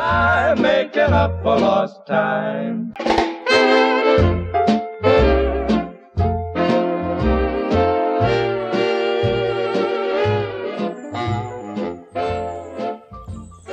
[0.00, 2.94] by making up for lost time.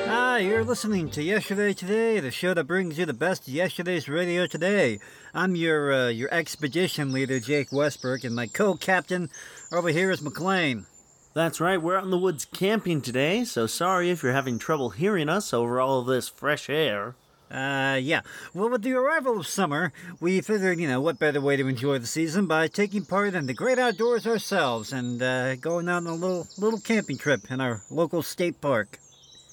[0.10, 4.10] Ah, you're listening to Yesterday Today, the show that brings you the best of yesterday's
[4.10, 5.00] radio today.
[5.34, 9.30] I'm your uh, your expedition leader, Jake Westbrook, and my co-captain
[9.72, 10.88] over here is McLean.
[11.34, 14.90] That's right, we're out in the woods camping today, so sorry if you're having trouble
[14.90, 17.16] hearing us over all of this fresh air.
[17.50, 18.22] Uh, yeah.
[18.54, 21.98] Well, with the arrival of summer, we figured, you know, what better way to enjoy
[22.00, 26.08] the season by taking part in the great outdoors ourselves and uh, going out on
[26.08, 29.00] a little little camping trip in our local state park.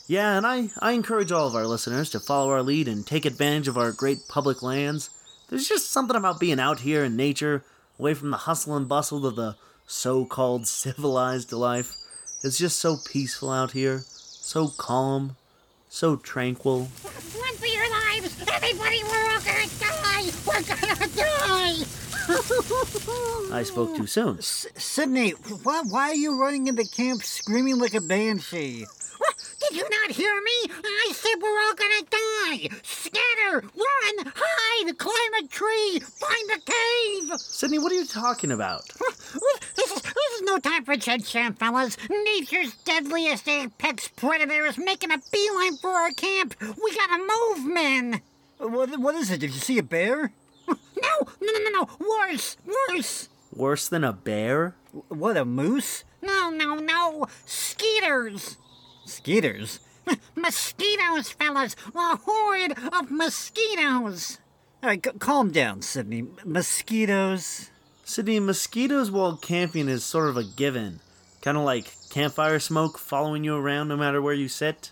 [0.07, 3.25] Yeah, and I, I encourage all of our listeners to follow our lead and take
[3.25, 5.11] advantage of our great public lands.
[5.49, 7.63] There's just something about being out here in nature,
[7.99, 11.97] away from the hustle and bustle of the so called civilized life.
[12.43, 15.37] It's just so peaceful out here, so calm,
[15.89, 16.89] so tranquil.
[17.05, 18.37] Run for your lives!
[18.53, 20.31] Everybody, we're all gonna die!
[20.47, 21.85] We're gonna die!
[23.55, 24.39] I spoke too soon.
[24.39, 28.87] S- Sydney, why, why are you running into camp screaming like a banshee?
[29.65, 29.71] What?
[29.73, 30.75] Did you not hear me?
[30.85, 32.69] I said we're all gonna die!
[32.83, 33.61] Scatter!
[33.63, 34.33] Run!
[34.37, 34.99] Hide!
[34.99, 36.01] Climb a tree!
[36.01, 37.41] Find a cave!
[37.41, 38.83] Sydney, what are you talking about?
[39.77, 41.97] This is, this is no time for chit chat, fellas.
[42.09, 46.55] Nature's deadliest apex predator is making a beeline for our camp.
[46.61, 48.21] We gotta move, men.
[48.59, 49.41] What, what is it?
[49.41, 50.33] Did you see a bear?
[50.97, 51.89] No, no, no, no, no.
[52.01, 53.29] Worse, worse.
[53.55, 54.75] Worse than a bear?
[55.09, 56.03] What, a moose?
[56.23, 57.27] No, no, no.
[57.45, 58.57] Skeeters.
[59.05, 59.81] Skeeters?
[60.37, 61.77] Mosquitoes, fellas.
[61.95, 64.39] A horde of mosquitoes.
[64.83, 66.27] All right, c- calm down, Sydney.
[66.45, 67.71] Mosquitoes?
[68.05, 71.01] Sydney, mosquitoes while camping is sort of a given.
[71.41, 74.91] Kind of like campfire smoke following you around no matter where you sit.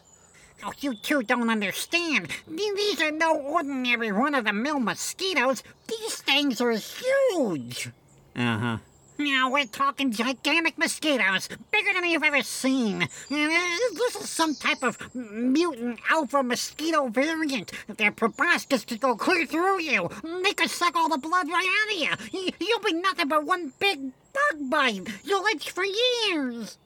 [0.64, 2.28] Oh, you two don't understand.
[2.48, 5.62] These are no ordinary run-of-the-mill mosquitoes.
[5.88, 7.90] These things are huge.
[8.36, 8.76] Uh huh.
[9.22, 13.02] Now we're talking gigantic mosquitoes, bigger than you've ever seen.
[13.04, 17.70] Uh, This is some type of mutant alpha mosquito variant.
[17.86, 20.08] Their proboscis could go clear through you.
[20.42, 22.50] They could suck all the blood right out of you.
[22.58, 25.06] You'll be nothing but one big bug bite.
[25.22, 26.78] You'll itch for years.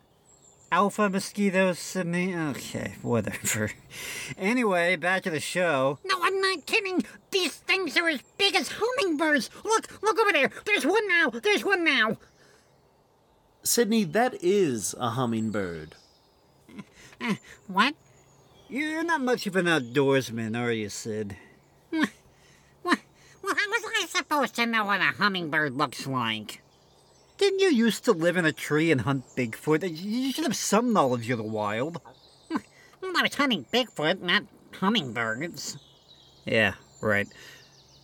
[0.76, 2.36] Alpha mosquitoes, Sydney?
[2.36, 3.70] Okay, whatever.
[4.36, 5.98] Anyway, back to the show.
[6.04, 7.02] No, I'm not kidding.
[7.30, 9.48] These things are as big as hummingbirds.
[9.64, 10.50] Look, look over there.
[10.66, 11.30] There's one now.
[11.30, 12.18] There's one now.
[13.62, 15.94] Sydney, that is a hummingbird.
[17.22, 17.36] Eh,
[17.68, 17.94] what?
[18.68, 21.38] You're not much of an outdoorsman, are you, Sid?
[21.90, 22.04] Well,
[22.84, 26.60] how was I supposed to know what a hummingbird looks like?
[27.38, 29.82] Didn't you used to live in a tree and hunt Bigfoot?
[29.82, 32.00] You should have some knowledge of the wild.
[32.50, 35.78] I was hunting Bigfoot, not hummingbirds.
[36.44, 37.28] Yeah, right.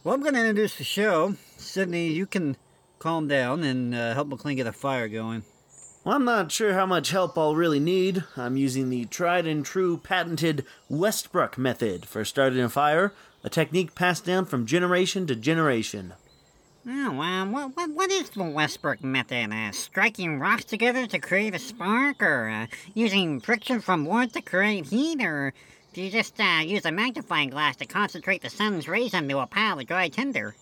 [0.05, 1.37] Well, I'm going to introduce the show.
[1.57, 2.57] Sydney, you can
[2.99, 5.45] calm down and uh, help McLean get a fire going.
[6.05, 8.25] Well, I'm not sure how much help I'll really need.
[8.37, 13.13] I'm using the tried and true patented Westbrook method for starting a fire,
[13.45, 16.15] a technique passed down from generation to generation.
[16.87, 19.53] Oh, uh, what, what, what is the Westbrook method?
[19.53, 24.43] Uh, striking rocks together to create a spark, or uh, using friction from wood to
[24.43, 25.55] create heat, or
[25.93, 29.47] do you just uh, use a magnifying glass to concentrate the sun's rays onto a
[29.47, 30.57] pile of dry tinder?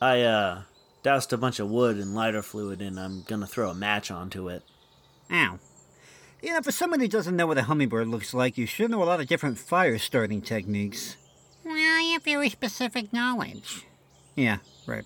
[0.00, 0.62] I, uh,
[1.02, 4.48] doused a bunch of wood and lighter fluid and I'm gonna throw a match onto
[4.48, 4.64] it.
[5.30, 5.58] Ow.
[6.42, 9.02] You know, for someone who doesn't know what a hummingbird looks like, you should know
[9.02, 11.16] a lot of different fire starting techniques.
[11.64, 13.86] Well, you have very specific knowledge.
[14.34, 15.04] Yeah, right.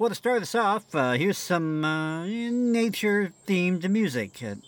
[0.00, 4.42] Well, to start us off, uh, here's some uh, nature-themed music.
[4.42, 4.60] It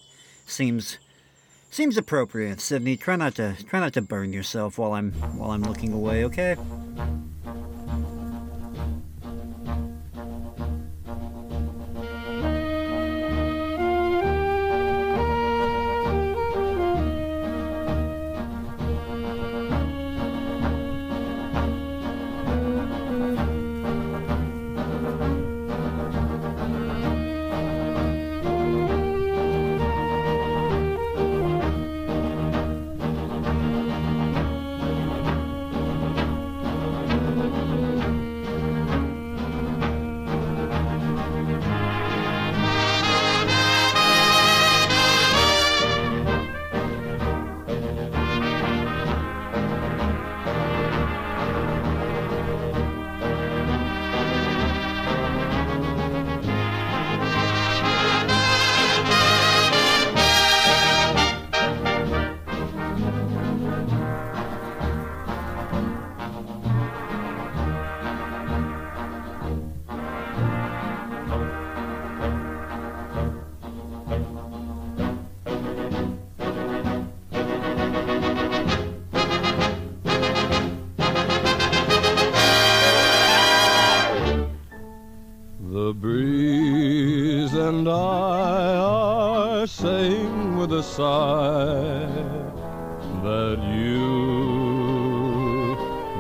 [0.45, 0.99] seems
[1.71, 2.99] seems appropriate, Sydney.
[2.99, 6.57] Try not to try not to burn yourself while I'm while I'm looking away, okay?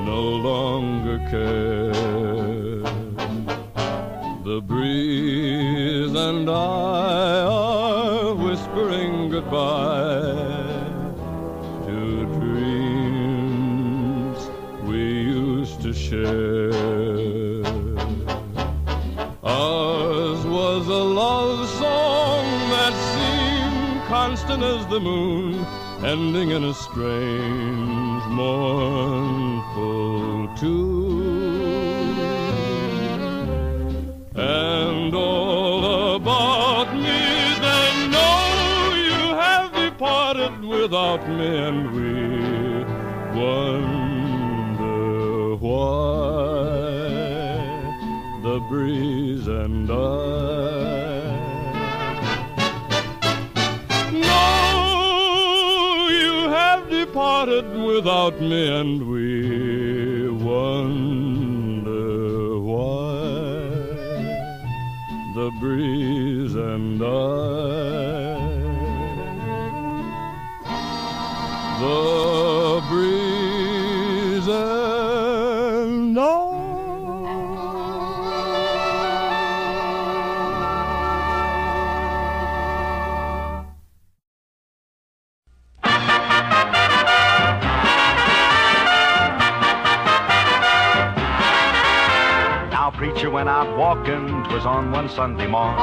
[0.04, 1.93] No longer care.
[4.44, 10.34] The breeze and I are whispering goodbye
[11.87, 14.38] to dreams
[14.82, 16.72] we used to share.
[19.44, 22.44] Ours was a love song
[22.75, 25.64] that seemed constant as the moon,
[26.04, 28.22] ending in a strange,
[29.77, 32.19] mournful tune.
[34.35, 42.13] And all about me, they know you have departed without me, and we
[43.41, 45.01] wonder
[45.57, 46.73] why
[48.43, 49.95] the breeze and I.
[54.13, 59.22] No, you have departed without me, and we
[93.62, 95.76] preacher went out on one Sunday morn.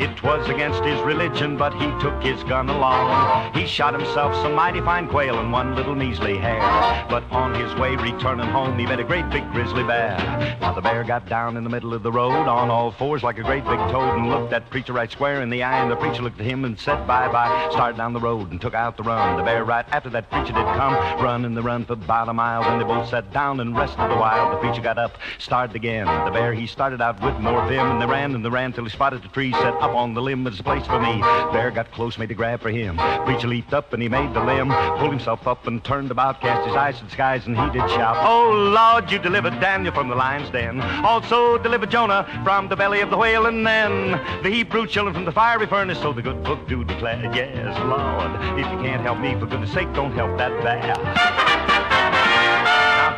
[0.00, 3.52] It was against his religion, but he took his gun along.
[3.54, 6.60] He shot himself some mighty fine quail and one little measly hare.
[7.08, 10.16] But on his way returning home, he met a great big grizzly bear.
[10.60, 13.38] Now, the bear got down in the middle of the road on all fours like
[13.38, 15.82] a great big toad and looked that preacher right square in the eye.
[15.82, 17.68] And the preacher looked at him and said bye bye.
[17.70, 19.36] Started down the road and took out the run.
[19.36, 22.34] The bear right after that preacher did come, run and the run for about a
[22.34, 22.62] mile.
[22.62, 24.50] Then they both sat down and rested a while.
[24.50, 26.06] The preacher got up, started again.
[26.24, 28.90] The bear he started out with more and they ran and they ran till he
[28.90, 30.44] spotted the tree set up on the limb.
[30.44, 31.20] There's a place for me.
[31.52, 32.96] Bear got close, made a grab for him.
[33.24, 36.66] Preacher leaped up and he made the limb, pulled himself up and turned about, cast
[36.66, 40.08] his eyes to the skies, and he did shout, "Oh Lord, you delivered Daniel from
[40.08, 40.80] the lion's den.
[40.80, 45.24] Also delivered Jonah from the belly of the whale, and then the Hebrew children from
[45.24, 49.18] the fiery furnace." So the good book do declare, "Yes, Lord, if you can't help
[49.18, 51.73] me, for goodness sake, don't help that bear."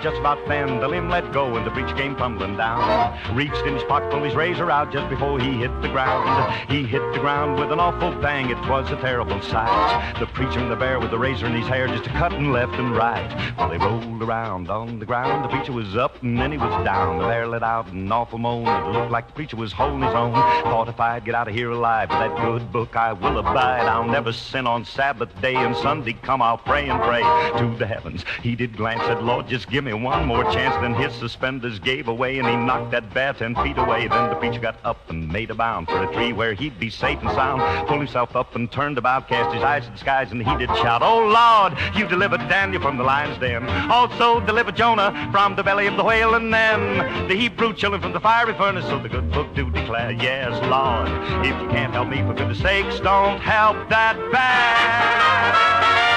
[0.06, 3.18] Just about then the limb let go and the preacher came tumbling down.
[3.34, 6.54] Reached in his pocket, pulled his razor out just before he hit the ground.
[6.70, 8.48] He hit the ground with an awful bang.
[8.48, 10.16] It was a terrible sight.
[10.20, 12.74] The preacher and the bear with the razor in his hair just a cutting left
[12.74, 13.56] and right.
[13.58, 15.44] Well, they rolled around on the ground.
[15.44, 17.18] The preacher was up and then he was down.
[17.18, 18.68] The bear let out an awful moan.
[18.68, 20.34] It looked like the preacher was holding his own.
[20.34, 23.88] Thought if I'd get out of here alive that good book, I will abide.
[23.88, 26.42] I'll never sin on Sabbath day and Sunday come.
[26.42, 27.22] I'll pray and pray
[27.58, 28.24] to the heavens.
[28.40, 30.74] He did glance at Lord, just give me one more chance.
[30.76, 34.08] Then his suspenders gave away and he knocked that bat ten feet away.
[34.08, 36.90] Then the preacher got up and made a bound for a tree where he'd be
[36.90, 37.88] safe and sound.
[37.88, 40.68] Pulled himself up and turned about, cast his eyes to the skies, and he did
[40.76, 43.68] shout, Oh Lord, you delivered Daniel from the lion's den.
[43.90, 48.12] Also delivered Jonah from the belly of the whale, and then the Hebrew children from
[48.12, 48.84] the fiery furnace.
[48.86, 51.08] So the good book do declare, Yes, Lord,
[51.46, 56.15] if you can't help me for goodness sakes, don't help that bear.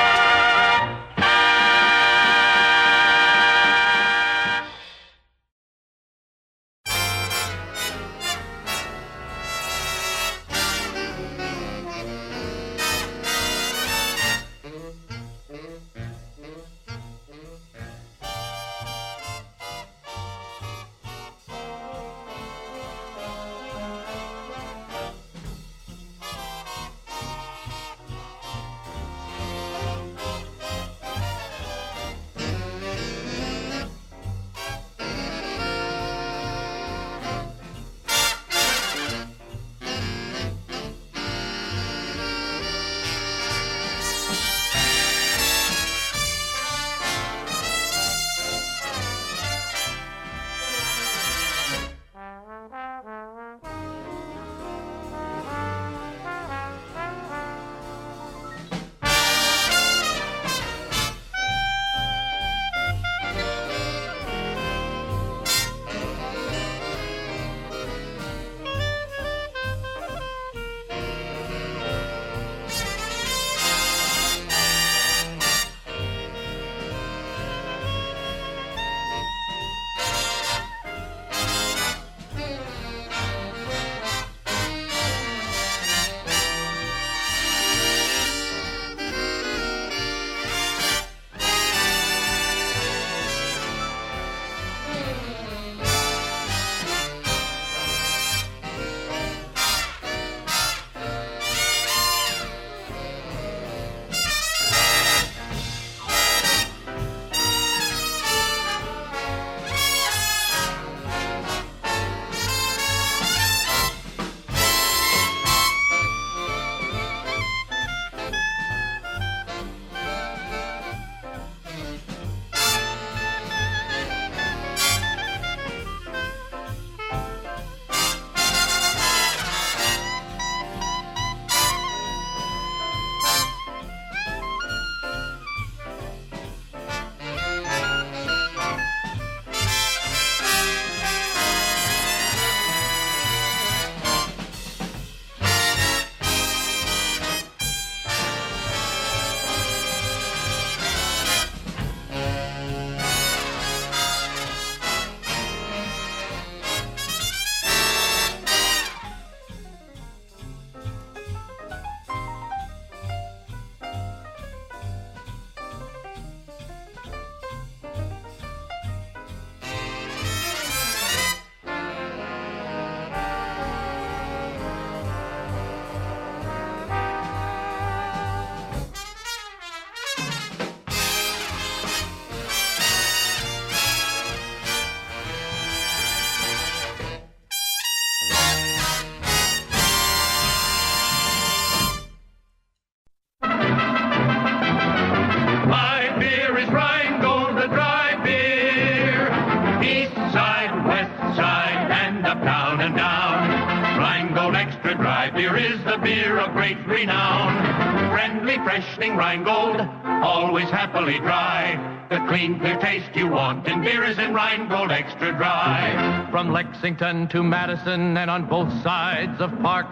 [216.82, 219.92] Lexington to Madison and on both sides of Park.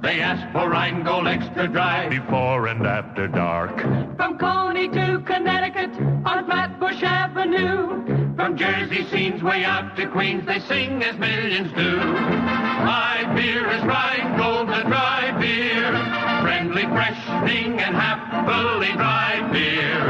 [0.00, 3.80] They ask for Rheingold Extra Dry Before and after dark.
[4.16, 5.90] From Coney to Connecticut
[6.24, 8.36] on Flatbush Avenue.
[8.36, 11.96] From Jersey scenes way out to Queens, they sing as millions do.
[11.96, 16.19] My beer is Rheingold, the dry beer.
[16.40, 20.04] Friendly, freshening, and happily dry beer.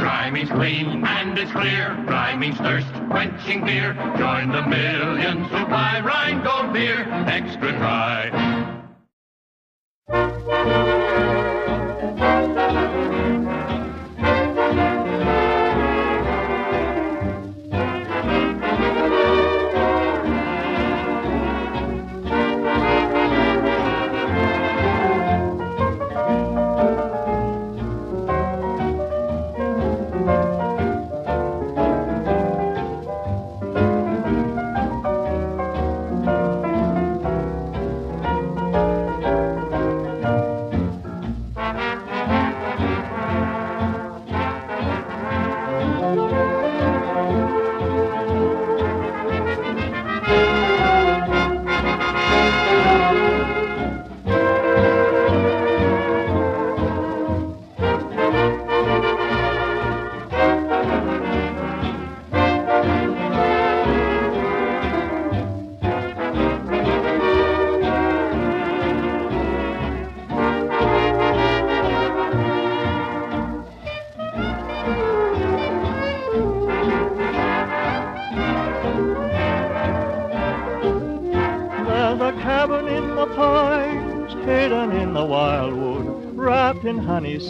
[0.00, 1.94] Dry means clean and it's clear.
[2.06, 3.94] Dry means thirst quenching beer.
[4.18, 8.76] Join the millions who buy Rheingold beer extra dry.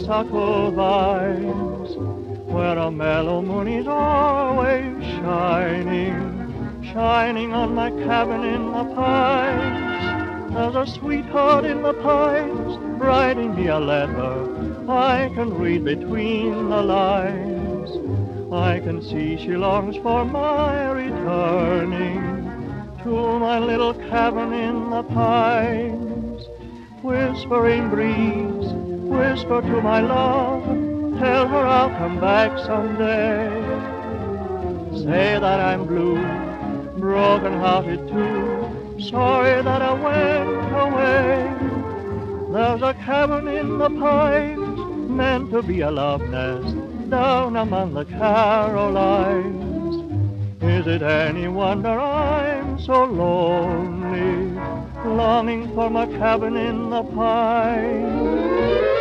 [0.06, 1.96] Honeysuckle vines,
[2.46, 10.54] where a mellow moon is always shining, shining on my cabin in the pines.
[10.54, 16.82] There's a sweetheart in the pines, writing me a letter I can read between the
[16.82, 17.90] lines.
[18.52, 22.20] I can see she longs for my returning
[23.02, 26.44] to my little cabin in the pines.
[27.02, 30.64] Whispering breeze, whisper to my love,
[31.18, 33.48] tell her I'll come back someday.
[35.04, 36.20] Say that I'm blue,
[36.98, 41.56] broken hearted too, sorry that I went away.
[42.52, 46.74] There's a cabin in the pines, meant to be a love nest,
[47.10, 49.66] down among the Carolines.
[50.62, 54.54] Is it any wonder I'm so lonely,
[55.04, 58.95] longing for my cabin in the pines?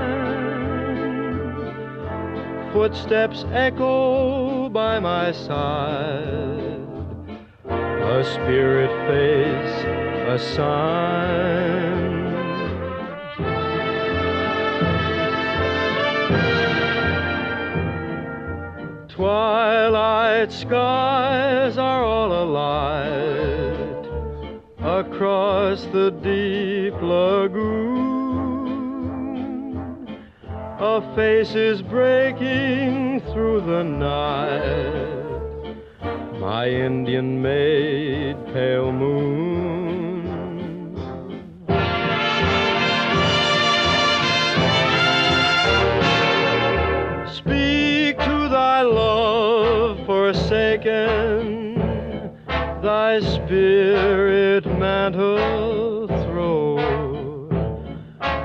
[2.72, 6.86] footsteps echo by my side,
[7.68, 9.84] a spirit face,
[10.28, 11.80] a sign.
[19.08, 22.19] Twilight skies are all
[25.20, 28.16] across the deep lagoon.
[30.78, 35.76] A face is breaking through the night.
[36.40, 40.24] My Indian maid, pale moon.
[47.30, 51.74] Speak to thy love forsaken,
[52.80, 56.78] thy spirit mantle throw.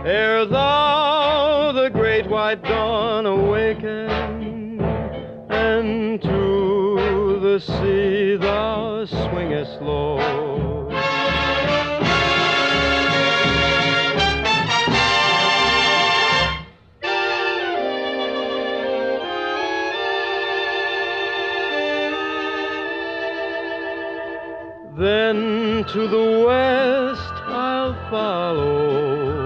[0.06, 4.80] Ere thou the great white dawn awaken,
[5.50, 10.45] and to the sea thou swingest low.
[25.88, 29.46] To the west I'll follow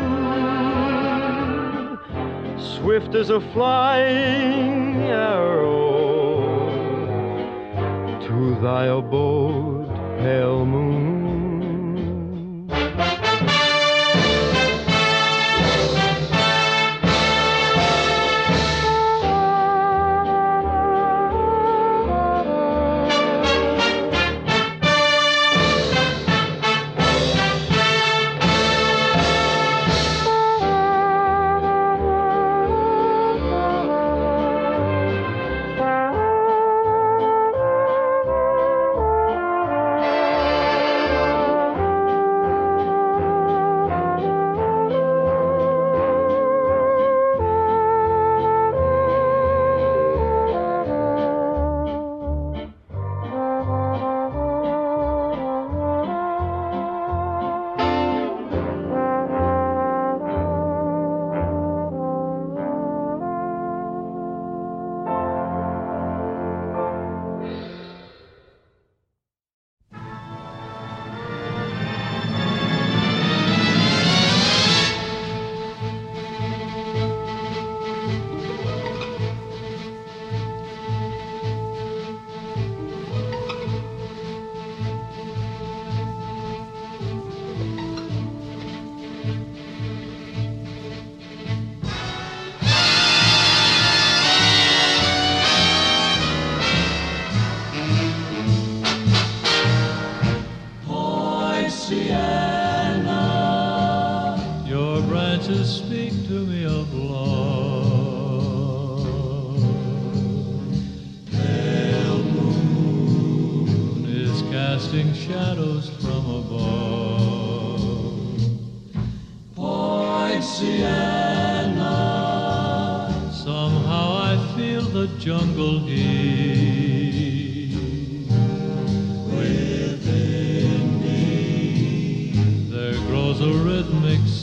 [2.58, 6.40] swift as a flying arrow
[8.26, 10.99] to thy abode, pale moon.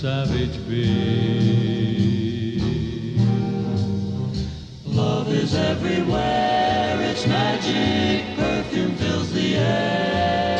[0.01, 2.61] Savage beat.
[4.85, 10.57] Love is everywhere, its magic perfume fills the air.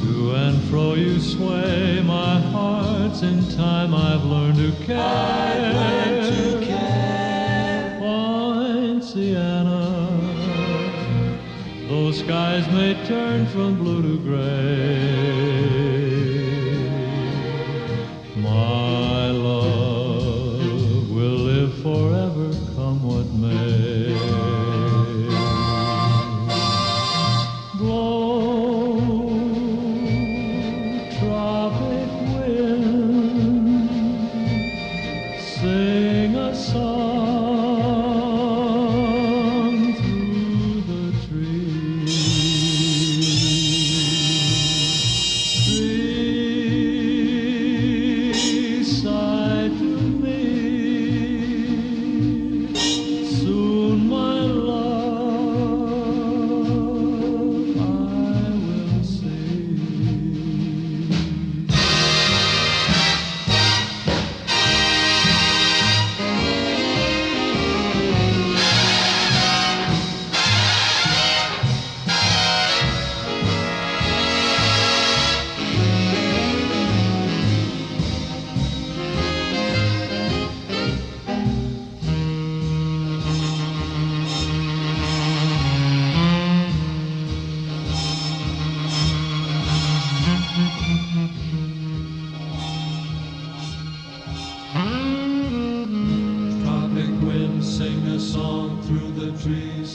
[0.00, 4.98] To and fro you sway, my heart's in time I've learned to care.
[4.98, 6.82] I've learned to care.
[11.88, 15.21] Those skies may turn from blue to gray.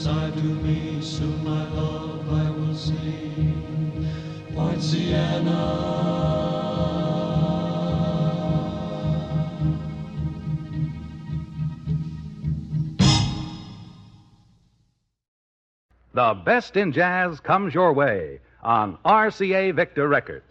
[0.08, 3.54] Sigh to me, soon my love I will see.
[4.56, 5.98] Point Sienna.
[16.14, 20.46] The best in jazz comes your way on RCA Victor Records.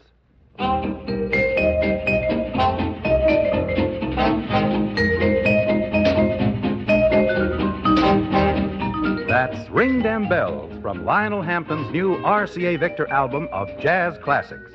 [10.06, 14.70] Them Bells from Lionel Hampton's new RCA Victor album of jazz classics.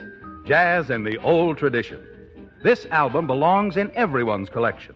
[0.46, 2.06] Jazz in the old tradition.
[2.64, 4.94] This album belongs in everyone's collection.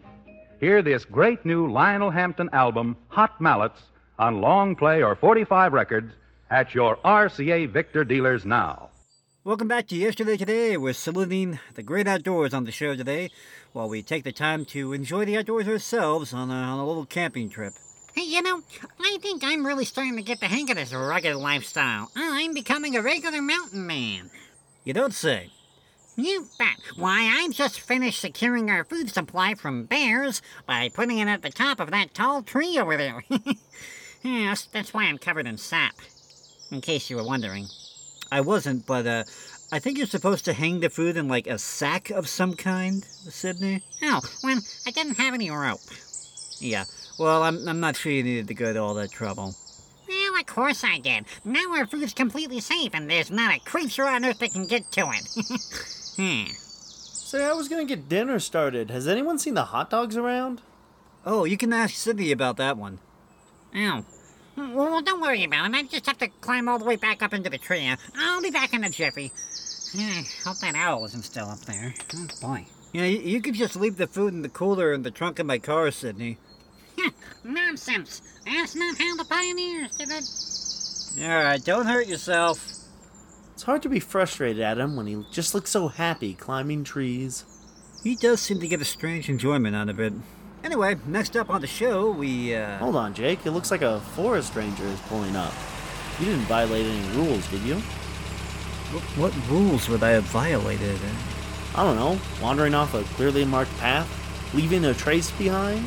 [0.60, 3.80] Hear this great new Lionel Hampton album, Hot Mallets,
[4.20, 6.12] on long play or 45 records
[6.50, 8.90] at your RCA Victor dealers now.
[9.46, 10.76] Welcome back to Yesterday Today.
[10.76, 13.32] We're saluting the great outdoors on the show today
[13.72, 17.06] while we take the time to enjoy the outdoors ourselves on a, on a little
[17.06, 17.72] camping trip.
[18.16, 18.62] Hey, you know,
[18.98, 22.10] I think I'm really starting to get the hang of this rugged lifestyle.
[22.16, 24.32] I'm becoming a regular mountain man.
[24.86, 25.50] You don't say.
[26.16, 26.78] You bet.
[26.96, 31.50] Why, I've just finished securing our food supply from bears by putting it at the
[31.50, 33.22] top of that tall tree over there.
[34.24, 35.96] yes, that's why I'm covered in sap.
[36.72, 37.68] In case you were wondering.
[38.32, 39.24] I wasn't, but uh,
[39.74, 43.04] I think you're supposed to hang the food in like a sack of some kind,
[43.04, 43.84] Sydney.
[44.02, 45.82] Oh, well, I didn't have any rope.
[46.60, 46.86] Yeah.
[47.18, 49.56] Well, I'm I'm not sure you needed to go to all that trouble.
[50.08, 51.26] Well, of course I did.
[51.44, 54.92] Now our food's completely safe, and there's not a creature on earth that can get
[54.94, 55.28] to it.
[56.18, 56.52] hmm.
[56.54, 58.92] Say, I was gonna get dinner started.
[58.92, 60.62] Has anyone seen the hot dogs around?
[61.26, 63.00] Oh, you can ask Sydney about that one.
[63.76, 64.06] Oh.
[64.58, 65.76] Well, don't worry about it.
[65.76, 67.92] I just have to climb all the way back up into the tree.
[68.16, 69.32] I'll be back in a jiffy.
[69.94, 71.94] Yeah, hope that owl isn't still up there.
[72.16, 72.66] Oh, boy.
[72.94, 75.46] Yeah, you, you could just leave the food in the cooler in the trunk of
[75.46, 76.38] my car, Sydney.
[77.44, 78.22] Nonsense.
[78.46, 81.24] That's not how the pioneers did it.
[81.24, 82.72] All right, don't hurt yourself.
[83.54, 87.46] It's hard to be frustrated at him when he just looks so happy climbing trees.
[88.04, 90.14] He does seem to get a strange enjoyment out of it.
[90.64, 92.78] Anyway, next up on the show, we, uh...
[92.80, 93.46] Hold on, Jake.
[93.46, 95.54] It looks like a forest ranger is pulling up.
[96.20, 97.76] You didn't violate any rules, did you?
[98.92, 101.00] What, what rules would I have violated?
[101.76, 102.20] I don't know.
[102.42, 104.10] Wandering off a clearly marked path?
[104.54, 105.86] Leaving a trace behind?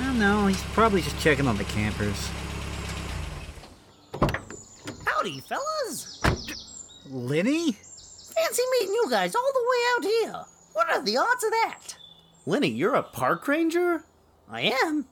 [0.00, 0.46] I don't know.
[0.46, 2.30] He's probably just checking on the campers.
[5.04, 6.22] Howdy, fellas.
[7.10, 7.72] Lenny?
[7.72, 10.44] Fancy meeting you guys all the way out here.
[10.72, 11.96] What are the odds of that?
[12.46, 14.04] Lenny, you're a park ranger?
[14.48, 15.04] I am.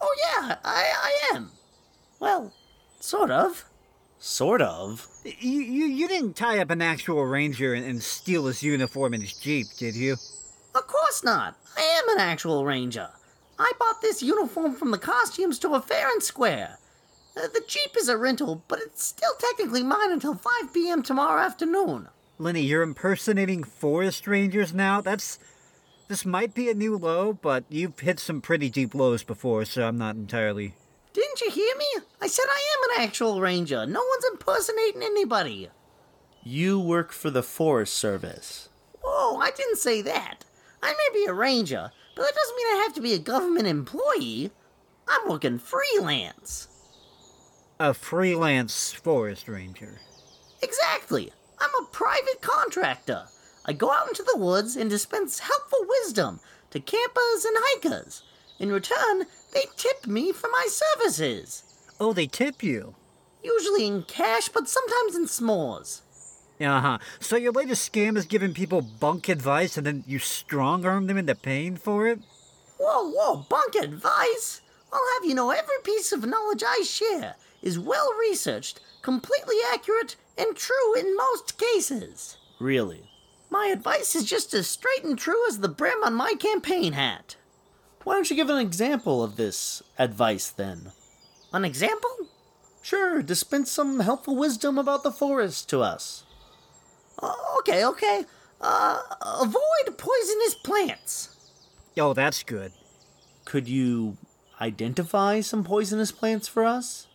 [0.00, 1.50] Oh, yeah, I, I am.
[2.20, 2.52] Well,
[3.00, 3.64] sort of.
[4.18, 5.06] Sort of?
[5.24, 9.22] You, you, you didn't tie up an actual ranger and, and steal his uniform and
[9.22, 10.16] his jeep, did you?
[10.74, 11.56] Of course not.
[11.78, 13.08] I am an actual ranger.
[13.58, 16.78] I bought this uniform from the costume store fair and square.
[17.36, 21.02] Uh, the Jeep is a rental, but it's still technically mine until 5 p.m.
[21.02, 22.08] tomorrow afternoon.
[22.38, 25.00] Lenny, you're impersonating forest rangers now?
[25.00, 25.38] That's.
[26.06, 29.88] This might be a new low, but you've hit some pretty deep lows before, so
[29.88, 30.74] I'm not entirely.
[31.14, 31.86] Didn't you hear me?
[32.20, 33.86] I said I am an actual ranger.
[33.86, 35.70] No one's impersonating anybody.
[36.42, 38.68] You work for the Forest Service.
[39.02, 40.44] Whoa, I didn't say that.
[40.82, 43.66] I may be a ranger, but that doesn't mean I have to be a government
[43.66, 44.50] employee.
[45.08, 46.68] I'm working freelance.
[47.80, 50.00] A freelance forest ranger.
[50.62, 51.32] Exactly.
[51.58, 53.24] I'm a private contractor.
[53.66, 58.22] I go out into the woods and dispense helpful wisdom to campers and hikers.
[58.58, 61.64] In return, they tip me for my services.
[61.98, 62.94] Oh, they tip you?
[63.42, 66.02] Usually in cash, but sometimes in s'mores.
[66.60, 66.98] Uh huh.
[67.20, 71.16] So your latest scam is giving people bunk advice and then you strong arm them
[71.16, 72.20] into paying for it?
[72.78, 74.60] Whoa, whoa, bunk advice?
[74.92, 80.16] I'll have you know every piece of knowledge I share is well researched, completely accurate,
[80.36, 82.36] and true in most cases.
[82.60, 83.10] Really?
[83.50, 87.36] My advice is just as straight and true as the brim on my campaign hat.
[88.04, 90.92] Why don't you give an example of this advice then?
[91.52, 92.10] An example?
[92.82, 96.23] Sure, dispense some helpful wisdom about the forest to us.
[97.24, 98.24] Uh, okay, okay.
[98.60, 99.00] Uh,
[99.40, 101.30] avoid poisonous plants.
[101.96, 102.72] Oh, that's good.
[103.44, 104.16] Could you
[104.60, 107.06] identify some poisonous plants for us?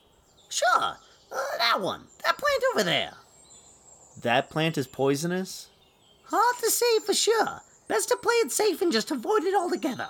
[0.49, 0.97] Sure.
[1.31, 2.03] Uh, that one.
[2.23, 3.13] That plant over there.
[4.21, 5.69] That plant is poisonous?
[6.25, 7.61] Hard to say for sure.
[7.87, 10.09] Best to play it safe and just avoid it altogether.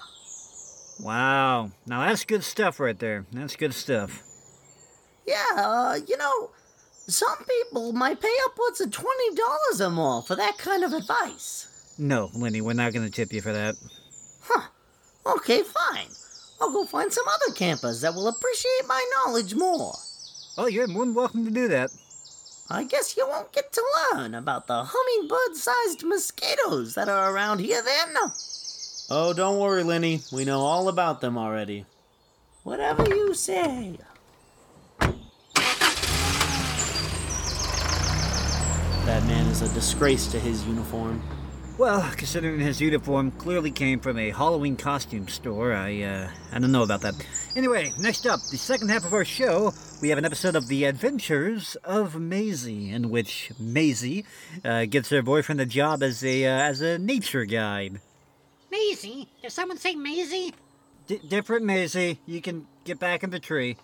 [1.02, 1.72] Wow.
[1.86, 3.26] Now that's good stuff right there.
[3.32, 4.24] That's good stuff.
[5.26, 6.50] Yeah, uh, you know,
[7.12, 11.96] some people might pay upwards of $20 or more for that kind of advice.
[11.98, 13.76] No, Lenny, we're not going to tip you for that.
[14.44, 14.68] Huh.
[15.26, 16.08] Okay, fine.
[16.62, 19.94] I'll go find some other campers that will appreciate my knowledge more.
[20.58, 21.90] Oh, you're more than welcome to do that.
[22.70, 27.60] I guess you won't get to learn about the hummingbird sized mosquitoes that are around
[27.60, 28.16] here then.
[29.10, 30.22] Oh, don't worry, Lenny.
[30.32, 31.86] We know all about them already.
[32.64, 33.98] Whatever you say.
[39.62, 41.22] Is a disgrace to his uniform.
[41.78, 46.72] Well, considering his uniform clearly came from a Halloween costume store, I uh, I don't
[46.72, 47.16] know about that.
[47.56, 50.86] Anyway, next up, the second half of our show, we have an episode of The
[50.86, 54.26] Adventures of Maisie, in which Maisie
[54.64, 58.00] uh, gets her boyfriend a job as a uh, as a nature guide.
[58.72, 59.28] Maisie?
[59.42, 60.54] Did someone say Maisie?
[61.08, 63.78] D- different Maisie, you can get back in the tree.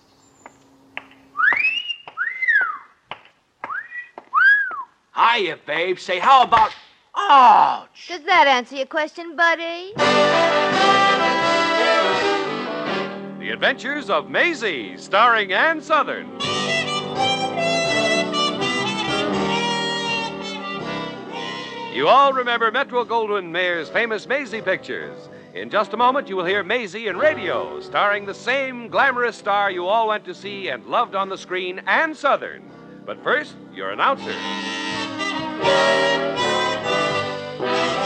[5.16, 5.98] Hiya, babe.
[5.98, 6.72] Say, how about.
[7.16, 9.94] Oh, Does that answer your question, buddy?
[13.40, 16.28] The Adventures of Maisie, starring Ann Sothern.
[21.94, 25.30] You all remember Metro Goldwyn Mayer's famous Maisie pictures.
[25.54, 29.72] In just a moment, you will hear Maisie in radio, starring the same glamorous star
[29.72, 32.64] you all went to see and loved on the screen, Ann Sothern.
[33.06, 34.36] But first, your announcer.
[35.58, 35.68] Here's
[37.62, 38.05] Ann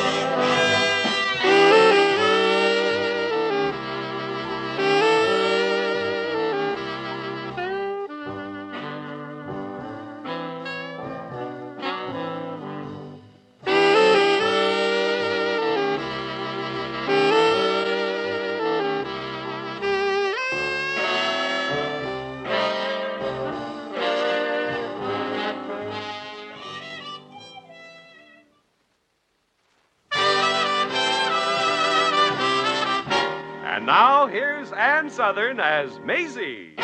[35.40, 36.76] Sothern as Maisie.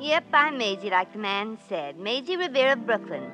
[0.00, 1.98] Yep, I'm Maisie, like the man said.
[1.98, 3.30] Maisie Ravier of Brooklyn.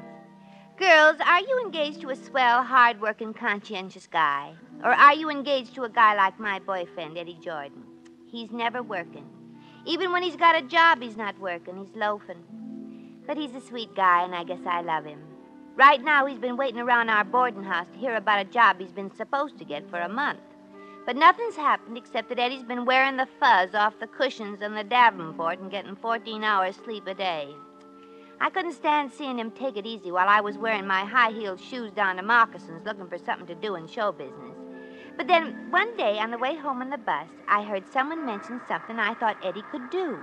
[0.76, 4.54] Girls, are you engaged to a swell, hard-working, conscientious guy?
[4.82, 7.84] Or are you engaged to a guy like my boyfriend, Eddie Jordan?
[8.26, 9.28] He's never working.
[9.84, 11.76] Even when he's got a job, he's not working.
[11.76, 12.42] He's loafing.
[13.24, 15.20] But he's a sweet guy, and I guess I love him.
[15.76, 18.90] Right now, he's been waiting around our boarding house to hear about a job he's
[18.90, 20.40] been supposed to get for a month.
[21.06, 24.82] But nothing's happened except that Eddie's been wearing the fuzz off the cushions on the
[24.82, 27.54] Davenport and getting 14 hours sleep a day.
[28.40, 31.60] I couldn't stand seeing him take it easy while I was wearing my high heeled
[31.60, 34.56] shoes down to moccasins looking for something to do in show business.
[35.16, 38.60] But then one day on the way home on the bus, I heard someone mention
[38.66, 40.18] something I thought Eddie could do.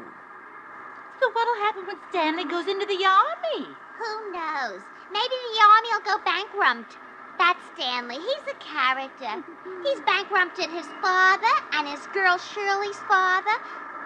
[1.21, 3.67] So what'll happen when Stanley goes into the army?
[3.97, 4.81] Who knows?
[5.13, 6.97] Maybe the army will go bankrupt.
[7.37, 8.15] That's Stanley.
[8.15, 9.43] He's a character.
[9.83, 13.55] He's bankrupted his father and his girl Shirley's father.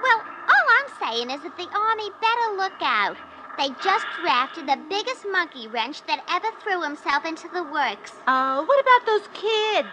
[0.01, 3.17] Well, all I'm saying is that the army better look out.
[3.57, 8.13] They just drafted the biggest monkey wrench that ever threw himself into the works.
[8.27, 9.89] Oh, what about those kids?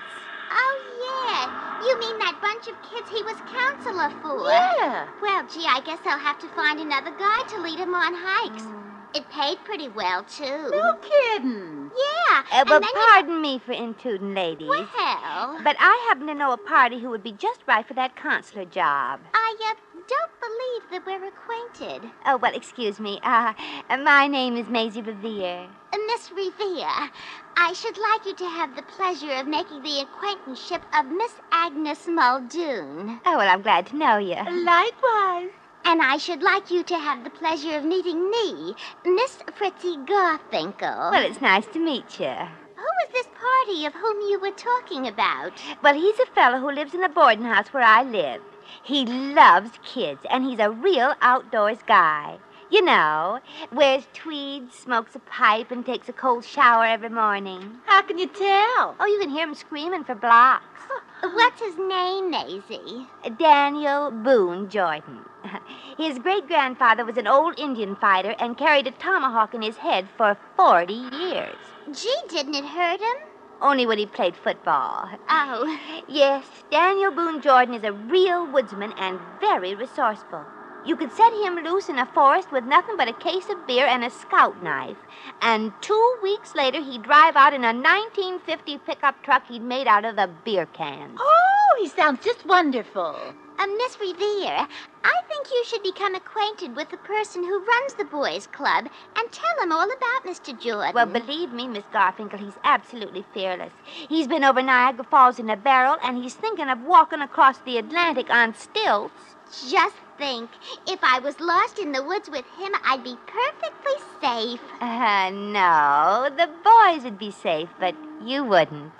[0.53, 1.49] Oh, yeah.
[1.81, 4.49] You mean that bunch of kids he was counselor for?
[4.51, 5.09] Yeah.
[5.23, 8.84] Well, gee, I guess I'll have to find another guy to lead him on hikes.
[9.14, 10.70] It paid pretty well, too.
[10.72, 11.90] No kidding.
[11.96, 12.42] Yeah.
[12.53, 14.68] Uh, well, then you- pardon me for intruding, ladies.
[14.68, 18.16] Well, But I happen to know a party who would be just right for that
[18.16, 19.20] consular job.
[19.33, 19.74] I uh,
[20.09, 22.11] don't believe that we're acquainted.
[22.27, 23.20] Oh, well, excuse me.
[23.22, 23.53] Uh,
[23.88, 25.68] my name is Maisie Ravier.
[25.92, 27.11] Uh, Miss Ravier,
[27.57, 32.09] I should like you to have the pleasure of making the acquaintanceship of Miss Agnes
[32.09, 33.20] Muldoon.
[33.24, 34.35] Oh, well, I'm glad to know you.
[34.35, 35.50] Likewise.
[35.87, 41.11] And I should like you to have the pleasure of meeting me, Miss Fritzy Garfinkel.
[41.11, 42.35] Well, it's nice to meet you.
[42.77, 45.53] Who is this party of whom you were talking about?
[45.83, 48.40] Well, he's a fellow who lives in the boarding house where I live.
[48.83, 52.38] He loves kids, and he's a real outdoors guy.
[52.70, 53.40] You know,
[53.72, 57.79] wears tweeds, smokes a pipe, and takes a cold shower every morning.
[57.85, 58.96] How can you tell?
[58.98, 60.81] Oh, you can hear him screaming for blocks.
[61.20, 63.07] What's his name, Maisie?
[63.38, 65.24] Daniel Boone Jordan.
[65.98, 70.09] His great grandfather was an old Indian fighter and carried a tomahawk in his head
[70.16, 71.57] for 40 years.
[71.92, 73.29] Gee, didn't it hurt him?
[73.61, 75.09] Only when he played football.
[75.29, 75.79] Oh.
[76.09, 80.44] Yes, Daniel Boone Jordan is a real woodsman and very resourceful.
[80.87, 83.87] You could set him loose in a forest with nothing but a case of beer
[83.87, 84.99] and a scout knife.
[85.40, 90.05] And two weeks later, he'd drive out in a 1950 pickup truck he'd made out
[90.05, 91.18] of the beer cans.
[91.18, 93.16] Oh, he sounds just wonderful.
[93.59, 94.66] Uh, Miss Ravier,
[95.05, 99.33] I think you should become acquainted with the person who runs the boys' club and
[99.33, 100.59] tell him all about Mr.
[100.61, 100.92] Jordan.
[100.92, 103.73] Well, believe me, Miss Garfinkel, he's absolutely fearless.
[104.09, 107.79] He's been over Niagara Falls in a barrel, and he's thinking of walking across the
[107.79, 109.37] Atlantic on stilts.
[109.70, 110.50] Just think,
[110.87, 114.61] if I was lost in the woods with him, I'd be perfectly safe.
[114.81, 118.92] Uh, no, the boys would be safe, but you wouldn't.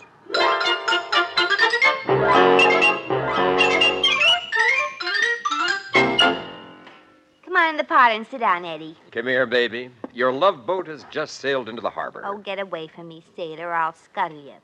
[7.44, 8.96] Come on in the the parlor and sit down, Eddie.
[9.11, 9.90] Come here, baby.
[10.14, 12.22] Your love boat has just sailed into the harbor.
[12.24, 14.55] Oh, get away from me, sailor, or I'll scuttle you.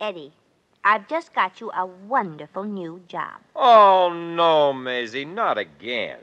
[0.00, 0.32] Eddie,
[0.84, 3.40] I've just got you a wonderful new job.
[3.54, 6.20] Oh, no, Maisie, not again.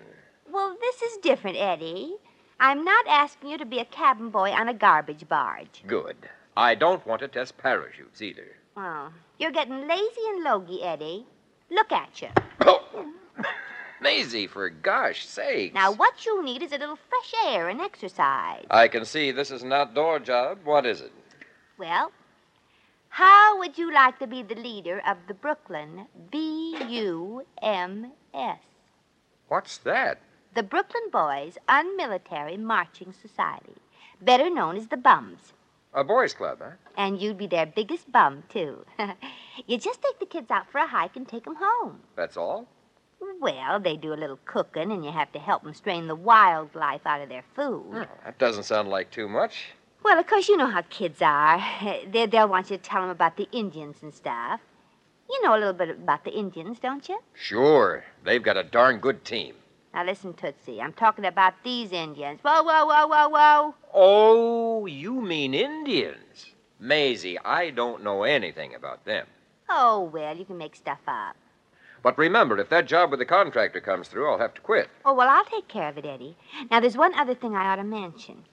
[0.51, 2.15] Well, this is different, Eddie.
[2.59, 5.83] I'm not asking you to be a cabin boy on a garbage barge.
[5.85, 6.15] Good.
[6.55, 8.55] I don't want to test parachutes either.
[8.77, 11.25] Oh, you're getting lazy and logy, Eddie.
[11.69, 12.29] Look at you.
[12.61, 13.11] Oh,
[14.01, 15.73] Maisie, for gosh sakes.
[15.73, 18.65] Now, what you need is a little fresh air and exercise.
[18.69, 20.59] I can see this is an outdoor job.
[20.63, 21.11] What is it?
[21.77, 22.11] Well,
[23.15, 28.59] how would you like to be the leader of the Brooklyn B U M S?
[29.47, 30.19] What's that?
[30.53, 33.77] The Brooklyn Boys Unmilitary Marching Society,
[34.21, 35.53] better known as the Bums.
[35.93, 36.71] A boys' club, huh?
[36.97, 38.85] And you'd be their biggest bum, too.
[39.65, 42.01] you just take the kids out for a hike and take 'em home.
[42.17, 42.67] That's all?
[43.39, 47.05] Well, they do a little cooking, and you have to help 'em strain the wildlife
[47.05, 47.93] out of their food.
[47.93, 49.71] Hmm, that doesn't sound like too much.
[50.05, 51.59] Well, of course, you know how kids are.
[52.11, 54.61] They, they'll want you to tell them about the Indians and stuff.
[55.27, 57.17] You know a little bit about the Indians, don't you?
[57.33, 58.05] Sure.
[58.23, 59.55] They've got a darn good team.
[59.95, 60.79] Now, listen, Tootsie.
[60.79, 62.39] I'm talking about these Indians.
[62.43, 63.75] Whoa, whoa, whoa, whoa, whoa.
[63.95, 66.53] Oh, you mean Indians?
[66.79, 69.25] Maisie, I don't know anything about them.
[69.71, 71.35] Oh, well, you can make stuff up.
[72.03, 74.87] But remember, if that job with the contractor comes through, I'll have to quit.
[75.03, 76.37] Oh, well, I'll take care of it, Eddie.
[76.69, 78.43] Now, there's one other thing I ought to mention.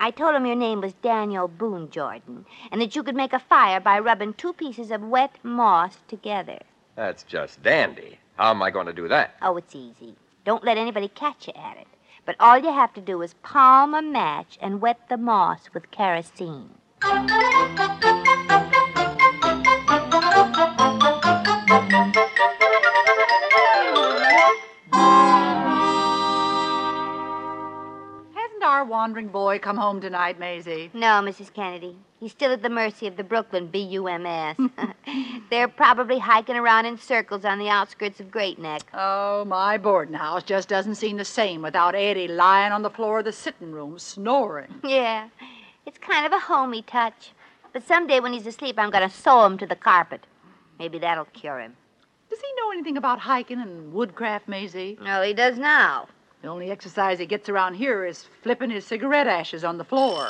[0.00, 3.40] I told him your name was Daniel Boone Jordan, and that you could make a
[3.40, 6.60] fire by rubbing two pieces of wet moss together.
[6.94, 8.18] That's just dandy.
[8.36, 9.34] How am I going to do that?
[9.42, 10.14] Oh, it's easy.
[10.44, 11.88] Don't let anybody catch you at it.
[12.24, 15.90] But all you have to do is palm a match and wet the moss with
[15.90, 16.70] kerosene.
[28.78, 30.88] Our wandering boy come home tonight, Maisie?
[30.94, 31.52] No, Mrs.
[31.52, 31.96] Kennedy.
[32.20, 34.56] He's still at the mercy of the Brooklyn B.U.M.S.
[35.50, 38.82] They're probably hiking around in circles on the outskirts of Great Neck.
[38.94, 43.18] Oh, my boarding house just doesn't seem the same without Eddie lying on the floor
[43.18, 44.72] of the sitting room snoring.
[44.84, 45.28] Yeah,
[45.84, 47.32] it's kind of a homey touch.
[47.72, 50.24] But someday when he's asleep, I'm going to sew him to the carpet.
[50.78, 51.74] Maybe that'll cure him.
[52.30, 54.98] Does he know anything about hiking and woodcraft, Maisie?
[55.02, 56.06] No, he does now.
[56.42, 60.28] The only exercise he gets around here is flipping his cigarette ashes on the floor.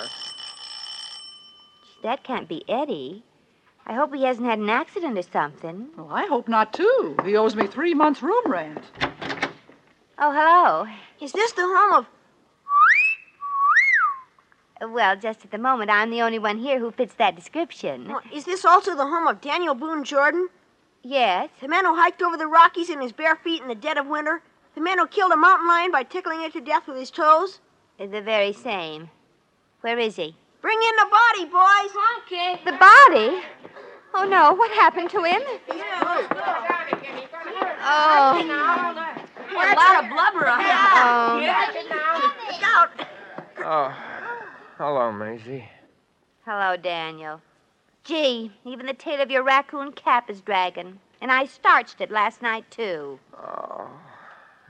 [2.02, 3.24] That can't be Eddie.
[3.86, 5.88] I hope he hasn't had an accident or something.
[5.96, 7.16] Well, I hope not, too.
[7.24, 8.84] He owes me three months' room rent.
[10.18, 10.86] Oh, hello.
[11.20, 12.06] Is this the home of.
[14.92, 18.08] Well, just at the moment, I'm the only one here who fits that description.
[18.08, 20.48] Well, is this also the home of Daniel Boone Jordan?
[21.02, 21.50] Yes.
[21.60, 24.06] The man who hiked over the Rockies in his bare feet in the dead of
[24.06, 24.42] winter?
[24.78, 27.58] The man who killed a mountain lion by tickling it to death with his toes?
[27.98, 29.10] Is the very same.
[29.80, 30.36] Where is he?
[30.62, 31.90] Bring in the body, boys.
[32.22, 32.60] Okay.
[32.64, 33.42] The body?
[34.14, 34.52] Oh, no.
[34.52, 35.42] What happened to him?
[37.82, 38.36] Oh.
[39.52, 41.40] What a lot of blubber on Oh.
[42.46, 42.90] Look out.
[43.58, 43.92] Oh,
[44.76, 45.68] hello, Maisie.
[46.44, 47.40] Hello, Daniel.
[48.04, 51.00] Gee, even the tail of your raccoon cap is dragging.
[51.20, 53.18] And I starched it last night, too.
[53.36, 53.90] Oh,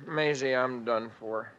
[0.07, 1.53] Maisie, I'm done for.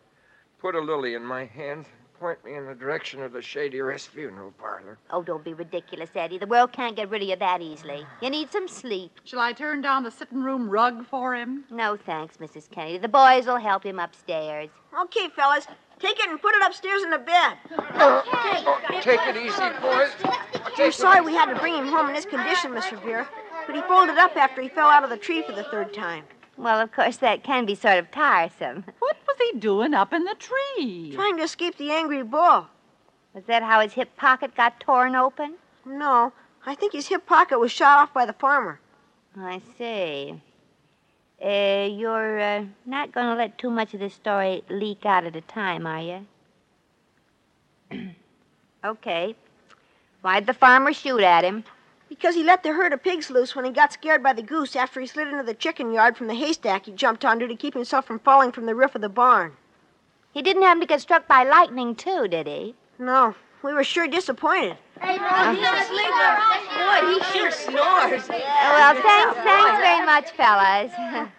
[0.59, 3.81] Put a lily in my hands and point me in the direction of the Shady
[3.81, 4.97] Rest funeral parlor.
[5.09, 6.37] Oh, don't be ridiculous, Eddie.
[6.37, 8.05] The world can't get rid of you that easily.
[8.21, 9.11] You need some sleep.
[9.23, 11.63] Shall I turn down the sitting room rug for him?
[11.69, 12.69] No, thanks, Mrs.
[12.69, 12.97] Kennedy.
[12.97, 14.69] The boys will help him upstairs.
[15.01, 15.67] Okay, fellas.
[15.99, 17.57] Take it and put it upstairs in the bed.
[17.73, 19.01] Okay.
[19.01, 20.09] Take it easy, boys.
[20.77, 23.27] We're sorry we had to bring him home in this condition, Miss Ravier,
[23.67, 26.23] but he folded up after he fell out of the tree for the third time.
[26.59, 28.83] Well, of course, that can be sort of tiresome.
[28.99, 31.13] What was he doing up in the tree?
[31.15, 32.67] Trying to escape the angry bull.
[33.33, 35.55] Was that how his hip pocket got torn open?
[35.85, 36.33] No,
[36.65, 38.81] I think his hip pocket was shot off by the farmer.
[39.37, 40.41] I see.
[41.41, 45.37] Uh, you're uh, not going to let too much of this story leak out at
[45.37, 46.25] a time, are
[47.89, 48.09] you?
[48.83, 49.33] okay.
[50.21, 51.63] Why'd the farmer shoot at him?
[52.09, 54.75] Because he let the herd of pigs loose when he got scared by the goose
[54.75, 57.75] after he slid into the chicken yard from the haystack he jumped onto to keep
[57.75, 59.53] himself from falling from the roof of the barn.
[60.33, 62.75] He didn't happen to get struck by lightning, too, did he?
[62.97, 64.77] No, we were sure disappointed.
[64.99, 66.09] Hey, Mom, he's asleep.
[66.09, 68.27] Boy, he sure snores.
[68.27, 70.91] well, thanks, thanks very much, fellas.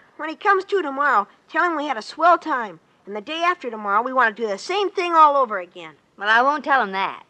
[0.16, 2.80] when he comes to tomorrow, tell him we had a swell time.
[3.06, 5.94] And the day after tomorrow, we want to do the same thing all over again.
[6.16, 7.24] Well, I won't tell him that.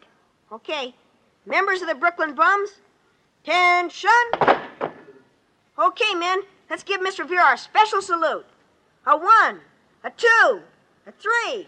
[0.51, 0.93] Okay.
[1.45, 2.69] Members of the Brooklyn Bums,
[3.43, 4.09] attention.
[5.79, 6.39] Okay, men,
[6.69, 8.45] let's give Miss Ravier our special salute.
[9.07, 9.59] A one,
[10.03, 10.61] a two,
[11.07, 11.67] a three.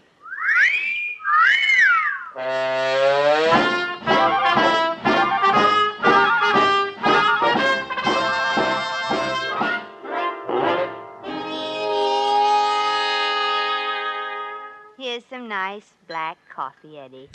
[14.96, 17.28] Here's some nice black coffee, Eddie.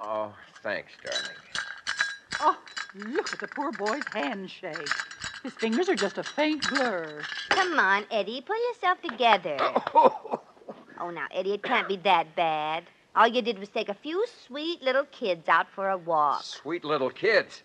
[0.00, 1.36] Oh, thanks, darling.
[2.40, 2.58] Oh,
[2.96, 4.88] look at the poor boy's handshake.
[5.42, 7.22] His fingers are just a faint blur.
[7.50, 9.56] Come on, Eddie, pull yourself together.
[10.98, 12.84] Oh, now, Eddie, it can't be that bad.
[13.14, 16.42] All you did was take a few sweet little kids out for a walk.
[16.42, 17.62] Sweet little kids.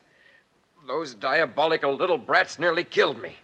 [0.85, 3.37] Those diabolical little brats nearly killed me.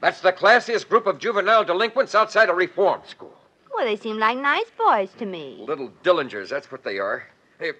[0.00, 3.34] That's the classiest group of juvenile delinquents outside a reform school.
[3.74, 5.64] Well, they seem like nice boys to me.
[5.66, 7.26] Little Dillingers, that's what they are.
[7.58, 7.72] Hey,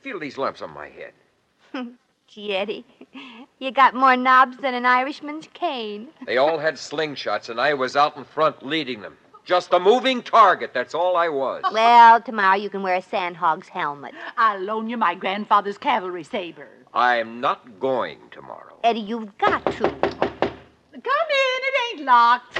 [0.00, 1.12] feel these lumps on my head.
[2.34, 2.84] Gee, Eddie,
[3.60, 6.08] you got more knobs than an Irishman's cane.
[6.26, 9.16] They all had slingshots, and I was out in front leading them.
[9.44, 11.62] Just a moving target, that's all I was.
[11.72, 14.14] Well, tomorrow you can wear a sandhog's helmet.
[14.36, 16.66] I'll loan you my grandfather's cavalry saber.
[16.92, 18.80] I'm not going tomorrow.
[18.82, 19.84] Eddie, you've got to.
[19.84, 20.32] Come
[20.92, 22.58] in, it ain't locked.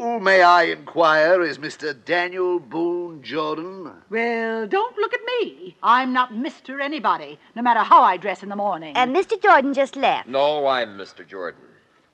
[0.00, 1.92] Who, may I inquire, is Mr.
[2.04, 3.90] Daniel Boone Jordan?
[4.10, 5.76] Well, don't look at me.
[5.82, 6.80] I'm not Mr.
[6.80, 8.96] Anybody, no matter how I dress in the morning.
[8.96, 9.42] And Mr.
[9.42, 10.28] Jordan just left.
[10.28, 11.26] No, I'm Mr.
[11.26, 11.62] Jordan.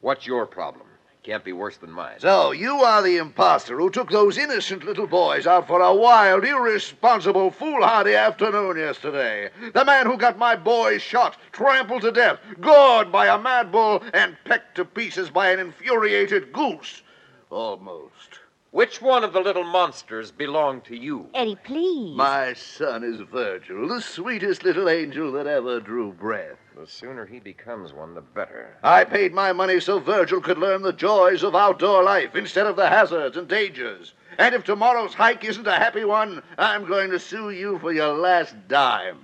[0.00, 0.86] What's your problem?
[1.24, 2.20] Can't be worse than mine.
[2.20, 6.42] So, you are the impostor who took those innocent little boys out for a wild,
[6.42, 9.50] irresponsible, foolhardy afternoon yesterday.
[9.74, 14.02] The man who got my boys shot, trampled to death, gored by a mad bull,
[14.14, 17.02] and pecked to pieces by an infuriated goose.
[17.50, 18.40] Almost.
[18.74, 21.28] Which one of the little monsters belonged to you?
[21.32, 22.16] Eddie, please.
[22.16, 26.58] My son is Virgil, the sweetest little angel that ever drew breath.
[26.76, 28.76] The sooner he becomes one, the better.
[28.82, 32.74] I paid my money so Virgil could learn the joys of outdoor life instead of
[32.74, 34.12] the hazards and dangers.
[34.38, 38.14] And if tomorrow's hike isn't a happy one, I'm going to sue you for your
[38.14, 39.20] last dime.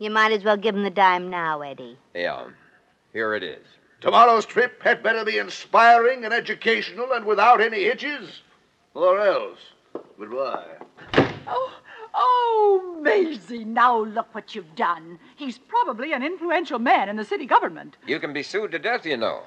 [0.00, 1.96] You might as well give him the dime now, Eddie.
[2.12, 2.48] Yeah,
[3.12, 3.64] here it is.
[4.00, 8.42] Tomorrow's trip had better be inspiring and educational and without any hitches,
[8.94, 9.58] or else.
[10.18, 10.64] Goodbye.
[11.48, 11.72] Oh,
[12.14, 15.18] oh, Maisie, now look what you've done.
[15.34, 17.96] He's probably an influential man in the city government.
[18.06, 19.42] You can be sued to death, you know.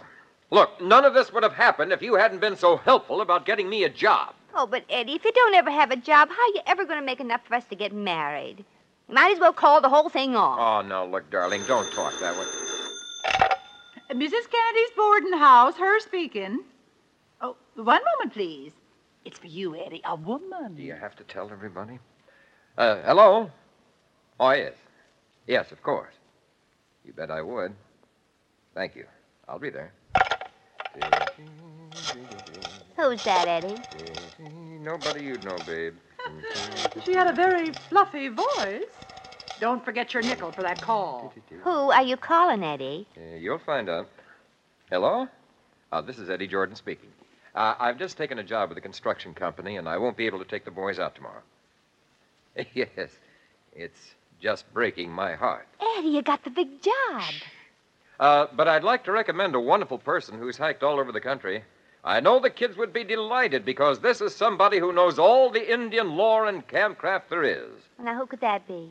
[0.49, 3.69] Look, none of this would have happened if you hadn't been so helpful about getting
[3.69, 4.33] me a job.
[4.53, 6.99] Oh, but Eddie, if you don't ever have a job, how are you ever going
[6.99, 8.65] to make enough for us to get married?
[9.07, 10.59] You might as well call the whole thing off.
[10.59, 12.80] Oh, no, look, darling, don't talk that way.
[14.11, 14.49] Mrs.
[14.51, 16.63] Kennedy's boarding house, her speaking.
[17.39, 18.73] Oh, one moment, please.
[19.23, 20.75] It's for you, Eddie, a woman.
[20.75, 21.97] Do you have to tell everybody?
[22.77, 23.49] Uh, hello?
[24.39, 24.73] Oh, yes.
[25.47, 26.13] Yes, of course.
[27.05, 27.73] You bet I would.
[28.73, 29.05] Thank you.
[29.47, 29.93] I'll be there.
[32.97, 33.77] Who's that, Eddie?
[34.81, 35.95] Nobody you'd know, babe.
[37.05, 38.83] She had a very fluffy voice.
[39.61, 41.31] Don't forget your nickel for that call.
[41.63, 43.05] Who are you calling, Eddie?
[43.15, 44.09] Uh, you'll find out.
[44.89, 45.27] Hello?
[45.91, 47.09] Uh, this is Eddie Jordan speaking.
[47.53, 50.39] Uh, I've just taken a job with a construction company, and I won't be able
[50.39, 51.43] to take the boys out tomorrow.
[52.73, 53.11] yes,
[53.71, 55.67] it's just breaking my heart.
[55.97, 57.23] Eddie, you got the big job.
[58.19, 61.63] Uh, but I'd like to recommend a wonderful person who's hiked all over the country.
[62.03, 65.71] I know the kids would be delighted because this is somebody who knows all the
[65.71, 67.69] Indian lore and campcraft there is.
[68.01, 68.89] Now, who could that be?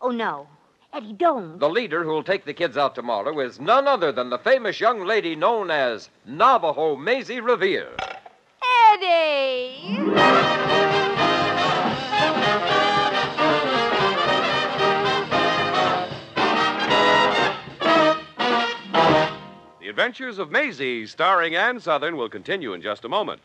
[0.00, 0.46] Oh, no.
[0.92, 1.58] Eddie, don't.
[1.58, 5.04] The leader who'll take the kids out tomorrow is none other than the famous young
[5.04, 7.88] lady known as Navajo Maisie Ravier.
[8.92, 9.96] Eddie!
[19.80, 23.40] The Adventures of Maisie, starring Ann Sothern, will continue in just a moment.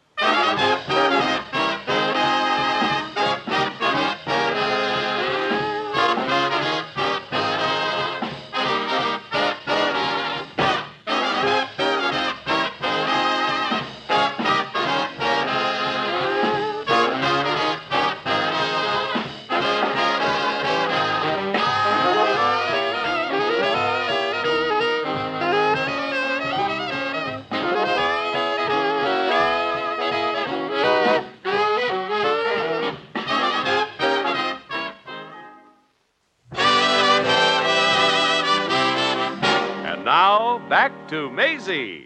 [41.65, 42.03] To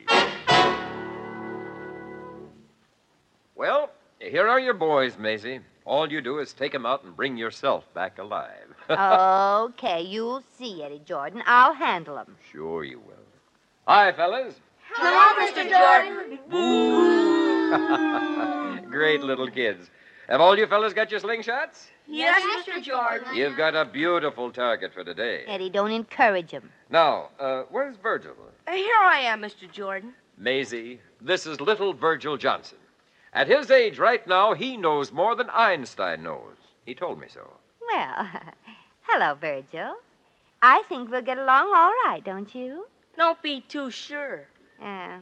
[3.56, 3.89] Well,
[4.20, 5.62] here are your boys, Maisie.
[5.86, 8.76] All you do is take them out and bring yourself back alive.
[9.70, 11.41] okay, you'll see, Eddie Jordan.
[11.45, 12.36] I'll handle him.
[12.51, 13.16] Sure you will.
[13.88, 14.56] Hi, fellas.
[14.93, 15.70] Hello, Mr.
[15.70, 16.39] Jordan.
[18.89, 19.89] Great little kids.
[20.28, 21.86] Have all you fellas got your slingshots?
[22.08, 22.82] Yes, Mr.
[22.82, 23.36] Jordan.
[23.36, 25.43] You've got a beautiful target for today.
[25.47, 26.70] Eddie, don't encourage him.
[26.89, 28.34] Now, uh, where's Virgil?
[28.68, 29.72] Uh, here I am, Mr.
[29.72, 30.14] Jordan.
[30.38, 32.78] Maisie, this is little Virgil Johnson.
[33.34, 36.56] At his age right now, he knows more than Einstein knows.
[36.86, 37.49] He told me so.
[37.91, 38.30] Well,
[39.01, 39.95] hello, Virgil.
[40.62, 42.88] I think we'll get along all right, don't you?
[43.18, 44.47] Don't be too sure.
[44.80, 45.20] Yeah.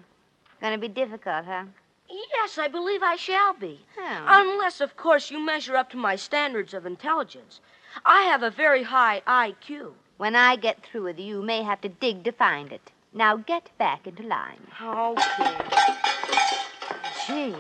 [0.62, 1.66] Gonna be difficult, huh?
[2.10, 3.80] Yes, I believe I shall be.
[3.98, 4.26] Oh.
[4.28, 7.60] Unless, of course, you measure up to my standards of intelligence.
[8.06, 9.94] I have a very high IQ.
[10.18, 12.92] When I get through with you, you may have to dig to find it.
[13.14, 14.60] Now get back into line.
[14.82, 15.58] Okay.
[17.28, 17.56] Gee,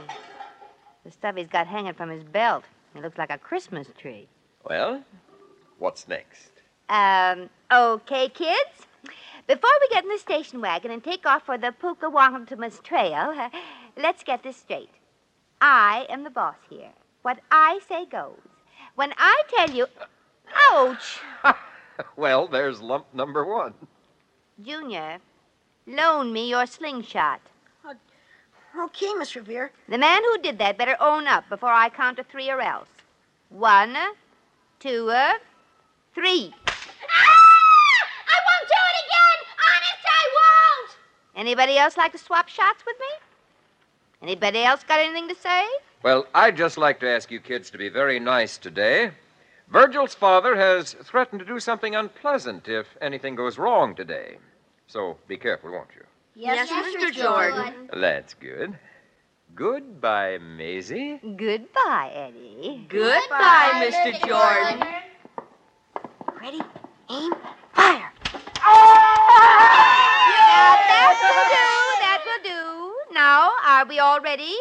[1.03, 2.63] the stuff he's got hanging from his belt.
[2.95, 4.27] It looks like a Christmas tree.
[4.63, 5.03] Well,
[5.79, 6.51] what's next?
[6.89, 8.87] Um, okay, kids.
[9.47, 13.33] Before we get in the station wagon and take off for the Pukawontamus Trail,
[13.97, 14.89] let's get this straight.
[15.61, 16.93] I am the boss here.
[17.21, 18.39] What I say goes.
[18.95, 19.87] When I tell you,
[20.71, 21.19] ouch,
[22.15, 23.73] Well, there's lump number one.
[24.61, 25.19] Junior,
[25.87, 27.41] loan me your slingshot.
[28.75, 29.71] Okay, Miss Ravier.
[29.87, 32.87] The man who did that better own up before I count to three or else.
[33.49, 33.95] One,
[34.79, 35.33] two, uh,
[36.15, 36.51] three.
[38.25, 39.39] I won't do it again!
[39.69, 40.97] Honest, I won't!
[41.35, 43.32] Anybody else like to swap shots with me?
[44.23, 45.65] Anybody else got anything to say?
[46.01, 49.11] Well, I'd just like to ask you kids to be very nice today.
[49.69, 54.37] Virgil's father has threatened to do something unpleasant if anything goes wrong today.
[54.87, 56.03] So be careful, won't you?
[56.35, 57.11] Yes, Mr.
[57.11, 57.89] Jordan.
[57.93, 58.77] That's good.
[59.55, 61.19] Goodbye, Maisie.
[61.21, 62.85] Goodbye, Eddie.
[62.87, 64.25] Goodbye, Mr.
[64.25, 64.87] Jordan.
[66.41, 66.61] Ready?
[67.09, 67.33] Aim.
[67.73, 68.11] Fire.
[68.23, 68.71] Now,
[70.89, 71.53] that will do.
[71.53, 71.65] That do.
[71.65, 71.82] Now,
[73.73, 74.53] are we all ready?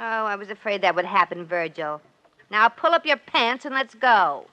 [0.00, 2.00] Oh, I was afraid that would happen, Virgil.
[2.50, 4.46] Now, pull up your pants and let's go.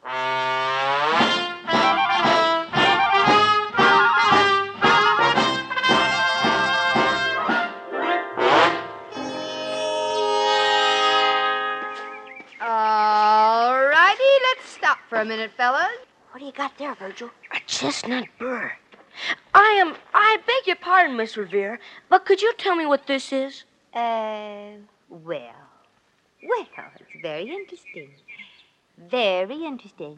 [12.61, 15.87] All righty, let's stop for a minute, fellas.
[16.31, 17.29] What do you got there, Virgil?
[17.53, 18.73] A chestnut burr.
[19.55, 19.95] I am.
[20.13, 21.79] I beg your pardon, Miss Ravier,
[22.09, 23.63] but could you tell me what this is?
[23.93, 24.71] Uh,
[25.09, 25.61] well,
[26.43, 26.67] well,
[26.99, 28.09] it's very interesting.
[28.97, 30.17] Very interesting.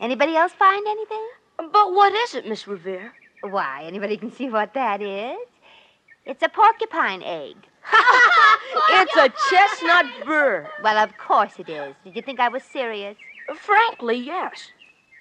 [0.00, 1.26] Anybody else find anything?
[1.56, 3.14] But what is it, Miss Ravier?
[3.40, 5.38] Why, anybody can see what that is.
[6.26, 7.56] It's a porcupine egg.
[8.90, 10.68] It's a chestnut burr.
[10.82, 11.94] Well, of course it is.
[12.04, 13.16] Did you think I was serious?
[13.56, 14.72] Frankly, yes.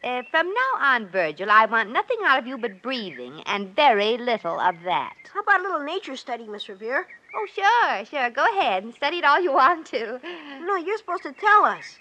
[0.04, 4.18] Uh, from now on, Virgil, I want nothing out of you but breathing, and very
[4.18, 5.16] little of that.
[5.32, 7.08] How about a little nature study, Miss Ravier?
[7.34, 8.30] Oh, sure, sure.
[8.32, 10.20] Go ahead and study it all you want to.
[10.64, 12.00] No, you're supposed to tell us.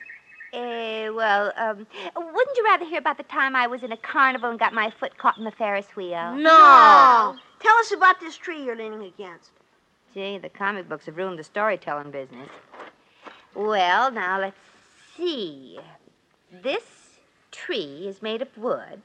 [0.53, 1.87] Uh, well, um,
[2.17, 4.91] wouldn't you rather hear about the time I was in a carnival and got my
[4.91, 6.35] foot caught in the Ferris wheel?
[6.35, 7.37] No.
[7.61, 9.51] Tell us about this tree you're leaning against.
[10.13, 12.49] Gee, the comic books have ruined the storytelling business.
[13.55, 14.59] Well, now let's
[15.17, 15.79] see.
[16.51, 16.83] This
[17.51, 19.03] tree is made of wood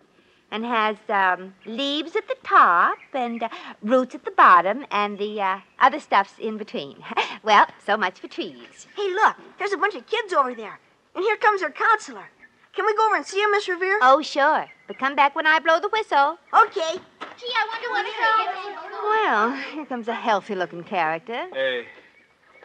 [0.52, 3.50] and has um, leaves at the top and uh,
[3.82, 6.98] roots at the bottom and the uh, other stuffs in between.
[7.44, 8.88] well, so much for trees.
[8.96, 10.80] Hey, look, there's a bunch of kids over there.
[11.16, 12.30] And here comes our counselor.
[12.74, 13.98] Can we go over and see him, Miss Ravier?
[14.02, 14.66] Oh, sure.
[14.88, 16.38] But come back when I blow the whistle.
[16.54, 17.00] Okay.
[17.38, 21.48] Gee, I wonder what it's Well, here comes a healthy looking character.
[21.54, 21.86] Hey,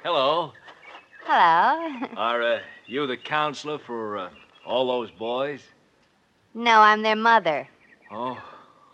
[0.03, 0.53] hello.
[1.25, 2.09] Hello.
[2.17, 4.31] Are uh, you the counselor for uh,
[4.65, 5.63] all those boys?
[6.55, 7.69] no, I'm their mother.
[8.11, 8.43] Oh,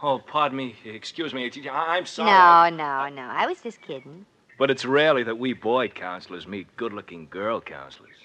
[0.02, 0.76] oh, pardon me.
[0.84, 1.50] Excuse me.
[1.70, 2.30] I- I'm sorry.
[2.30, 3.22] No, no, no.
[3.22, 4.26] I was just kidding.
[4.58, 8.16] But it's rarely that we boy counselors meet good-looking girl counselors.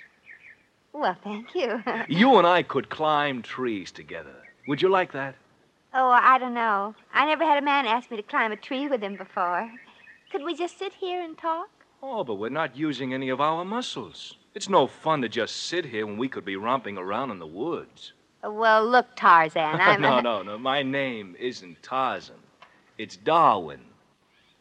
[0.93, 1.81] Well, thank you.
[2.09, 4.35] You and I could climb trees together.
[4.67, 5.35] Would you like that?
[5.93, 6.95] oh, I don't know.
[7.13, 9.69] I never had a man ask me to climb a tree with him before.
[10.31, 11.69] Could we just sit here and talk?
[12.01, 14.35] Oh, but we're not using any of our muscles.
[14.53, 17.47] It's no fun to just sit here when we could be romping around in the
[17.47, 18.11] woods.
[18.43, 20.01] Well, look, Tarzan, I'm.
[20.01, 20.57] no, no, no.
[20.57, 22.35] My name isn't Tarzan.
[22.97, 23.79] It's Darwin.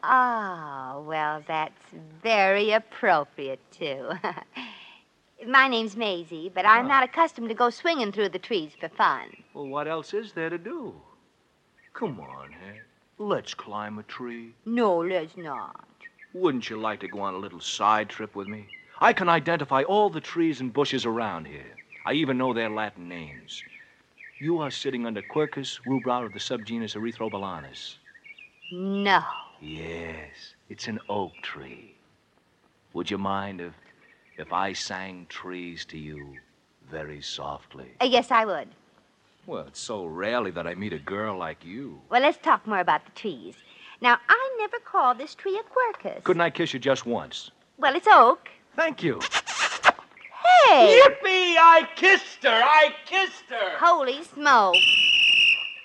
[0.02, 1.82] Oh, well, that's
[2.22, 4.10] very appropriate, too.
[5.46, 9.28] My name's Maisie, but I'm not accustomed to go swinging through the trees for fun.
[9.54, 10.94] Well, what else is there to do?
[11.94, 12.78] Come on, eh?
[13.18, 14.54] Let's climb a tree.
[14.64, 15.84] No, let's not.
[16.32, 18.68] Wouldn't you like to go on a little side trip with me?
[19.02, 21.74] I can identify all the trees and bushes around here.
[22.04, 23.64] I even know their Latin names.
[24.38, 27.96] You are sitting under Quercus rubra of the subgenus Erythrobalanus.
[28.70, 29.22] No.
[29.60, 31.94] Yes, it's an oak tree.
[32.92, 33.72] Would you mind if
[34.36, 36.36] if I sang trees to you
[36.90, 37.92] very softly?
[38.00, 38.68] Uh, yes, I would.
[39.46, 42.00] Well, it's so rarely that I meet a girl like you.
[42.10, 43.56] Well, let's talk more about the trees.
[44.00, 46.22] Now, I never called this tree a quercus.
[46.24, 47.50] Couldn't I kiss you just once?
[47.78, 48.48] Well, it's oak.
[48.76, 49.20] Thank you.
[50.68, 51.00] Hey!
[51.02, 51.56] Yippee!
[51.58, 52.48] I kissed her!
[52.48, 53.78] I kissed her!
[53.78, 54.76] Holy smoke.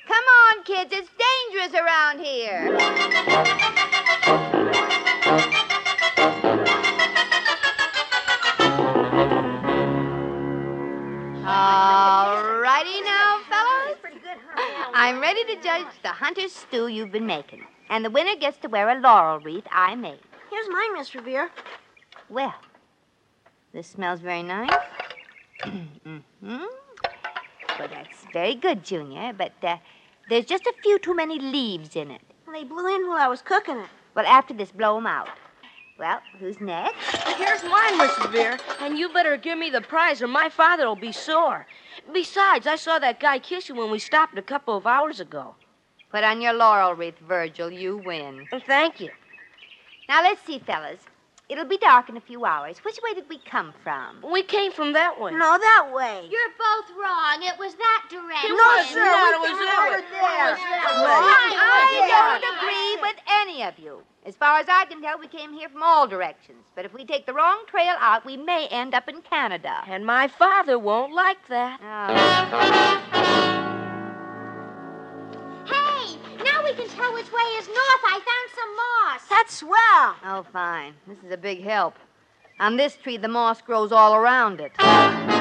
[0.08, 0.92] Come on, kids.
[0.94, 2.78] It's dangerous around here.
[11.48, 13.98] All righty now, fellas.
[14.94, 17.64] I'm ready to judge the hunter's stew you've been making.
[17.90, 20.20] And the winner gets to wear a laurel wreath I made.
[20.50, 21.50] Here's mine, Miss Ravier.
[22.30, 22.54] Well,
[23.76, 24.72] this smells very nice.
[25.64, 26.70] hmm Well,
[27.78, 29.78] that's very good, Junior, but uh,
[30.30, 32.22] there's just a few too many leaves in it.
[32.52, 33.90] They blew in while I was cooking it.
[34.16, 35.28] Well, after this, blow 'em out.
[36.00, 36.96] Well, who's next?
[37.36, 38.26] Here's mine, Mrs.
[38.26, 41.68] Ravier, and you better give me the prize or my father'll be sore.
[42.14, 45.56] Besides, I saw that guy kiss you when we stopped a couple of hours ago.
[46.12, 47.72] Put on your laurel wreath, Virgil.
[47.72, 48.48] You win.
[48.68, 49.12] Thank you.
[50.08, 51.00] Now, let's see, fellas.
[51.48, 52.80] It'll be dark in a few hours.
[52.80, 54.18] Which way did we come from?
[54.32, 55.32] We came from that way.
[55.32, 56.28] No, that way.
[56.30, 57.38] You're both wrong.
[57.44, 58.50] It was that direction.
[58.58, 59.42] No, sir, not.
[59.42, 60.02] we It was that way.
[60.10, 60.54] there.
[60.56, 62.10] It was that I way.
[62.42, 64.02] don't agree with any of you.
[64.26, 66.66] As far as I can tell, we came here from all directions.
[66.76, 69.82] But if we take the wrong trail out, we may end up in Canada.
[69.88, 71.80] And my father won't like that.
[73.14, 73.65] Hey,
[76.76, 78.04] can tell which way is north.
[78.06, 79.22] I found some moss.
[79.30, 80.16] That's swell.
[80.26, 80.94] Oh, fine.
[81.08, 81.96] This is a big help.
[82.60, 84.72] On this tree, the moss grows all around it.
[84.80, 85.34] I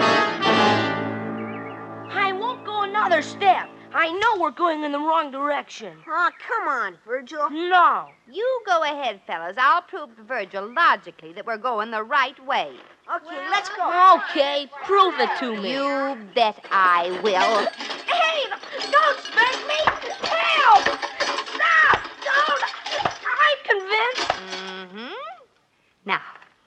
[2.32, 3.68] won't go another step.
[3.93, 5.97] I know we're going in the wrong direction.
[6.09, 7.49] Oh, come on, Virgil.
[7.51, 8.09] No.
[8.28, 9.55] You go ahead, fellas.
[9.57, 12.72] I'll prove to Virgil logically that we're going the right way.
[13.14, 14.18] Okay, let's go.
[14.30, 15.74] Okay, prove it to me.
[15.74, 17.68] You bet I will.
[18.07, 18.49] Hey,
[18.91, 19.84] don't spank me!
[26.07, 26.20] Now,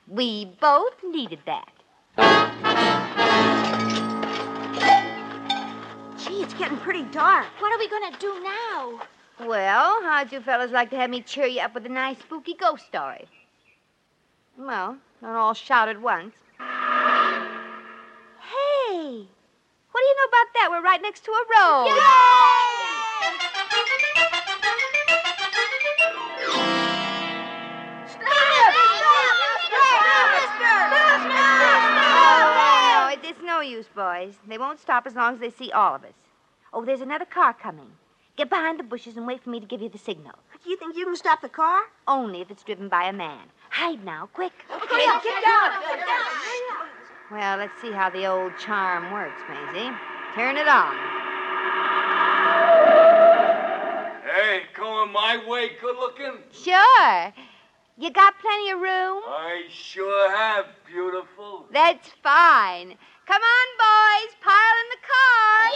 [0.07, 1.71] we both needed that.
[6.17, 7.45] Gee, it's getting pretty dark.
[7.59, 8.99] What are we going to do now?
[9.47, 12.55] Well, how'd you fellas like to have me cheer you up with a nice spooky
[12.55, 13.27] ghost story?
[14.57, 16.33] Well, not all shout at once.
[16.57, 16.63] Hey!
[19.91, 20.67] What do you know about that?
[20.71, 21.89] We're right next to a road.
[21.89, 22.66] Oh,
[33.57, 34.35] no use, boys.
[34.47, 36.13] They won't stop as long as they see all of us.
[36.71, 37.89] Oh, there's another car coming.
[38.35, 40.35] Get behind the bushes and wait for me to give you the signal.
[40.63, 41.81] Do you think you can stop the car?
[42.07, 43.47] Only if it's driven by a man.
[43.71, 44.53] Hide now, quick.
[44.71, 45.71] Okay, get down.
[47.31, 49.89] Well, let's see how the old charm works, Maisie.
[50.35, 50.95] Turn it on.
[54.35, 56.43] Hey, going my way, good looking?
[56.51, 57.33] Sure.
[57.97, 59.23] You got plenty of room?
[59.25, 61.65] I sure have, beautiful.
[61.73, 62.97] That's fine.
[63.27, 64.31] Come on, boys.
[64.41, 65.67] Pile in the car.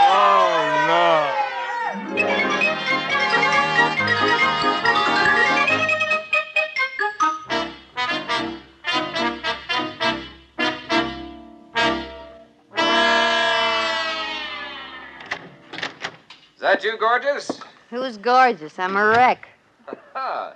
[0.00, 0.54] Oh,
[0.86, 1.34] no.
[16.54, 17.60] Is that you, gorgeous?
[17.90, 18.78] Who's gorgeous?
[18.78, 19.48] I'm a wreck.
[20.14, 20.54] Ha!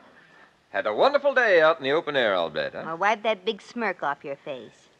[0.70, 2.82] Had a wonderful day out in the open air, I'll bet, huh?
[2.82, 4.91] Now wipe that big smirk off your face.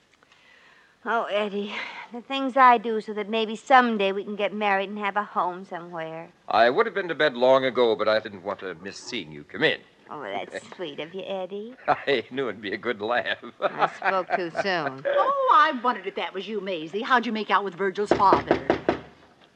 [1.04, 1.74] Oh, Eddie,
[2.12, 5.24] the things I do so that maybe someday we can get married and have a
[5.24, 6.28] home somewhere.
[6.48, 9.32] I would have been to bed long ago, but I didn't want to miss seeing
[9.32, 9.80] you come in.
[10.08, 11.74] Oh, that's sweet of you, Eddie.
[11.88, 13.38] I knew it'd be a good laugh.
[13.60, 15.04] I spoke too soon.
[15.04, 17.02] Oh, I wondered if that was you, Maisie.
[17.02, 18.68] How'd you make out with Virgil's father?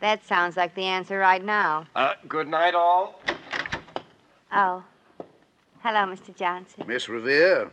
[0.01, 1.87] That sounds like the answer right now.
[1.95, 3.21] Uh, good night, all.
[4.53, 4.83] Oh.
[5.83, 6.35] Hello, Mr.
[6.35, 6.85] Johnson.
[6.89, 7.71] Miss Ravier,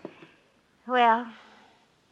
[0.87, 1.25] Well,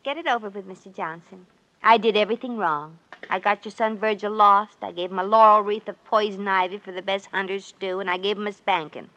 [0.04, 0.94] get it over with, Mr.
[0.96, 1.46] Johnson.
[1.84, 2.98] I did everything wrong.
[3.30, 4.78] I got your son Virgil lost.
[4.82, 8.10] I gave him a laurel wreath of poison ivy for the best hunter's stew, and
[8.10, 9.10] I gave him a spanking.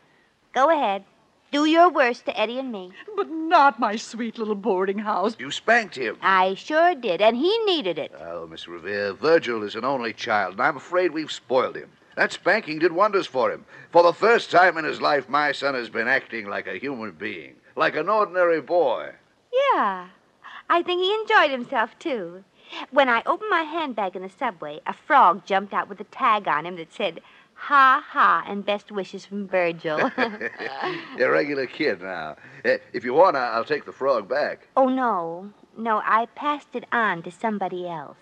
[0.52, 1.04] Go ahead.
[1.50, 2.90] Do your worst to Eddie and me.
[3.16, 5.36] But not my sweet little boarding house.
[5.38, 6.16] you spanked him.
[6.20, 8.12] I sure did, and he needed it.
[8.20, 11.90] Oh, Miss Ravier, Virgil is an only child, and I'm afraid we've spoiled him.
[12.16, 13.64] That spanking did wonders for him.
[13.90, 17.12] For the first time in his life, my son has been acting like a human
[17.12, 19.10] being, like an ordinary boy.
[19.52, 20.08] Yeah.
[20.68, 22.44] I think he enjoyed himself, too.
[22.90, 26.48] When I opened my handbag in the subway, a frog jumped out with a tag
[26.48, 27.20] on him that said,
[27.56, 29.98] Ha ha, and best wishes from Virgil.
[31.16, 32.36] You're a regular kid now.
[32.64, 34.66] Eh, If you want, I- I'll take the frog back.
[34.76, 35.50] oh, no.
[35.76, 38.16] No, I passed it on to somebody else.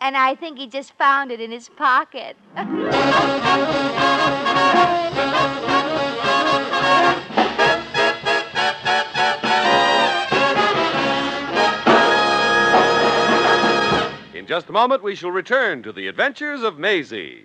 [0.00, 2.36] And I think he just found it in his pocket.
[14.48, 17.44] just a moment, we shall return to the adventures of Maisie.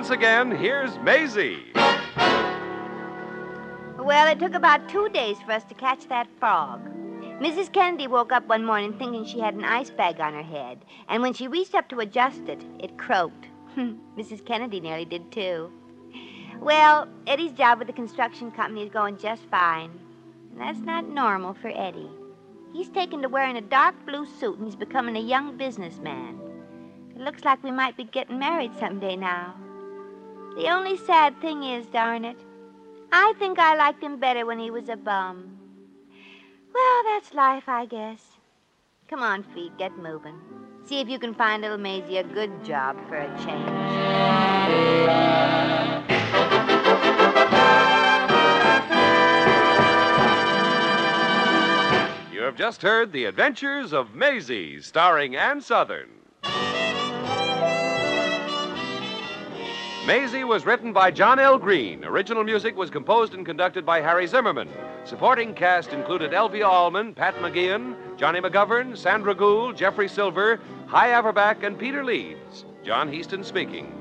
[0.00, 1.62] Once again, here's Maisie.
[3.98, 6.80] Well, it took about two days for us to catch that frog.
[7.38, 7.70] Mrs.
[7.70, 11.20] Kennedy woke up one morning thinking she had an ice bag on her head, and
[11.20, 13.48] when she reached up to adjust it, it croaked.
[13.76, 14.42] Mrs.
[14.46, 15.70] Kennedy nearly did too.
[16.60, 19.90] Well, Eddie's job with the construction company is going just fine.
[20.52, 22.08] And that's not normal for Eddie.
[22.72, 26.40] He's taken to wearing a dark blue suit and he's becoming a young businessman.
[27.14, 29.56] It looks like we might be getting married someday now.
[30.56, 32.36] The only sad thing is, darn it,
[33.12, 35.58] I think I liked him better when he was a bum.
[36.74, 38.20] Well, that's life, I guess.
[39.08, 40.38] Come on, feet, get moving.
[40.84, 43.68] See if you can find little Maisie a good job for a change.
[52.32, 56.08] You have just heard The Adventures of Maisie, starring Ann Sothern.
[60.06, 61.58] Maisie was written by John L.
[61.58, 62.04] Green.
[62.06, 64.68] Original music was composed and conducted by Harry Zimmerman.
[65.04, 71.64] Supporting cast included Elvia Allman, Pat McGeehan, Johnny McGovern, Sandra Gould, Jeffrey Silver, Hy Averback,
[71.64, 72.64] and Peter Leeds.
[72.82, 73.92] John Heaston speaking.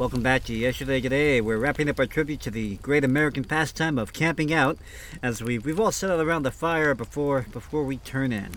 [0.00, 1.42] Welcome back to Yesterday Today.
[1.42, 4.78] We're wrapping up our tribute to the great American pastime of camping out,
[5.22, 8.52] as we we've all settled around the fire before before we turn in.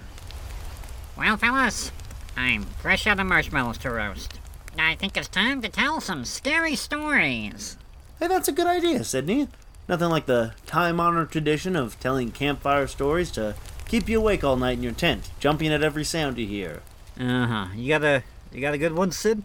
[1.18, 1.92] Well, fellas,
[2.38, 4.40] I'm fresh out of marshmallows to roast.
[4.80, 7.76] I think it's time to tell some scary stories.
[8.20, 9.50] Hey, that's a good idea, Sydney.
[9.90, 13.56] Nothing like the time honored tradition of telling campfire stories to
[13.90, 16.82] keep you awake all night in your tent, jumping at every sound you hear.
[17.20, 17.68] Uh huh.
[17.76, 18.24] You got a
[18.54, 19.44] you got a good one, Sid?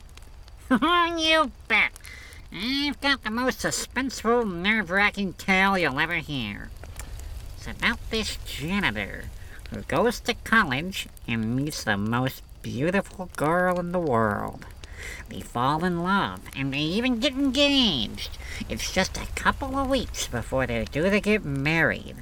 [1.16, 1.92] you bet.
[2.52, 6.68] I've got the most suspenseful, nerve wracking tale you'll ever hear.
[7.56, 9.24] It's about this janitor
[9.70, 14.66] who goes to college and meets the most beautiful girl in the world.
[15.30, 18.36] They fall in love and they even get engaged.
[18.68, 22.16] It's just a couple of weeks before they're due to get married.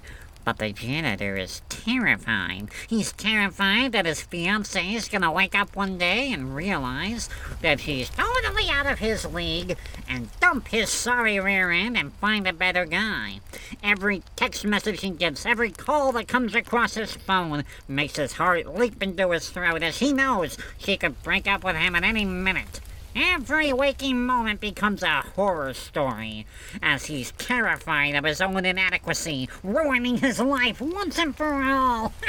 [0.47, 2.69] But the janitor is terrified.
[2.87, 7.29] He's terrified that his fiancée is gonna wake up one day and realize
[7.63, 9.77] that he's totally out of his league
[10.09, 13.41] and dump his sorry rear end and find a better guy.
[13.83, 18.73] Every text message he gets, every call that comes across his phone makes his heart
[18.73, 22.25] leap into his throat as he knows she could break up with him at any
[22.25, 22.81] minute.
[23.19, 26.47] Every waking moment becomes a horror story
[26.83, 32.13] as he's terrified of his own inadequacy, ruining his life once and for all.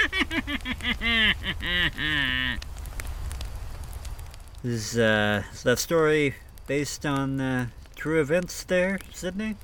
[4.64, 6.36] Is uh is that story
[6.66, 9.56] based on uh, true events there, Sydney?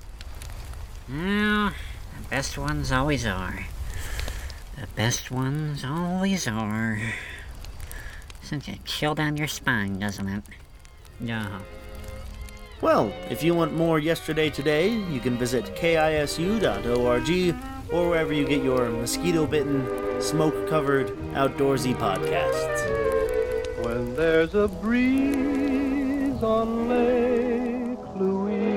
[1.09, 1.71] well,
[2.21, 3.65] the best ones always are.
[4.79, 7.01] The best ones always are.
[8.41, 10.43] Sends a chill down your spine, doesn't it?
[11.23, 11.59] Yeah.
[12.81, 17.55] Well, if you want more Yesterday Today, you can visit kisu.org
[17.93, 19.87] or wherever you get your mosquito bitten,
[20.21, 23.85] smoke covered, outdoorsy podcasts.
[23.85, 28.75] When there's a breeze on Lake Louise,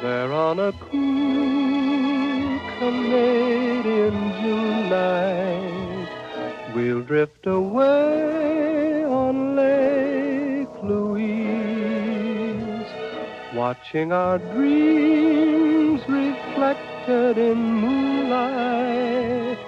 [0.00, 6.08] there on a cool Canadian June night.
[6.74, 8.77] We'll drift away
[13.68, 19.58] watching our dreams reflected in moonlight.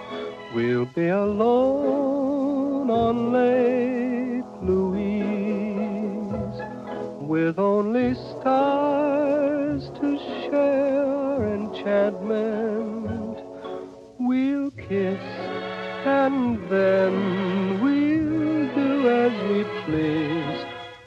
[0.54, 5.42] We'll be alone on Lake Louise,
[7.28, 13.38] with only stars to share enchantment.
[14.18, 15.20] We'll kiss
[16.06, 20.49] and then we'll do as we please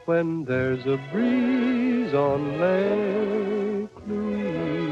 [0.06, 4.83] when there's a breeze on Lake Louise.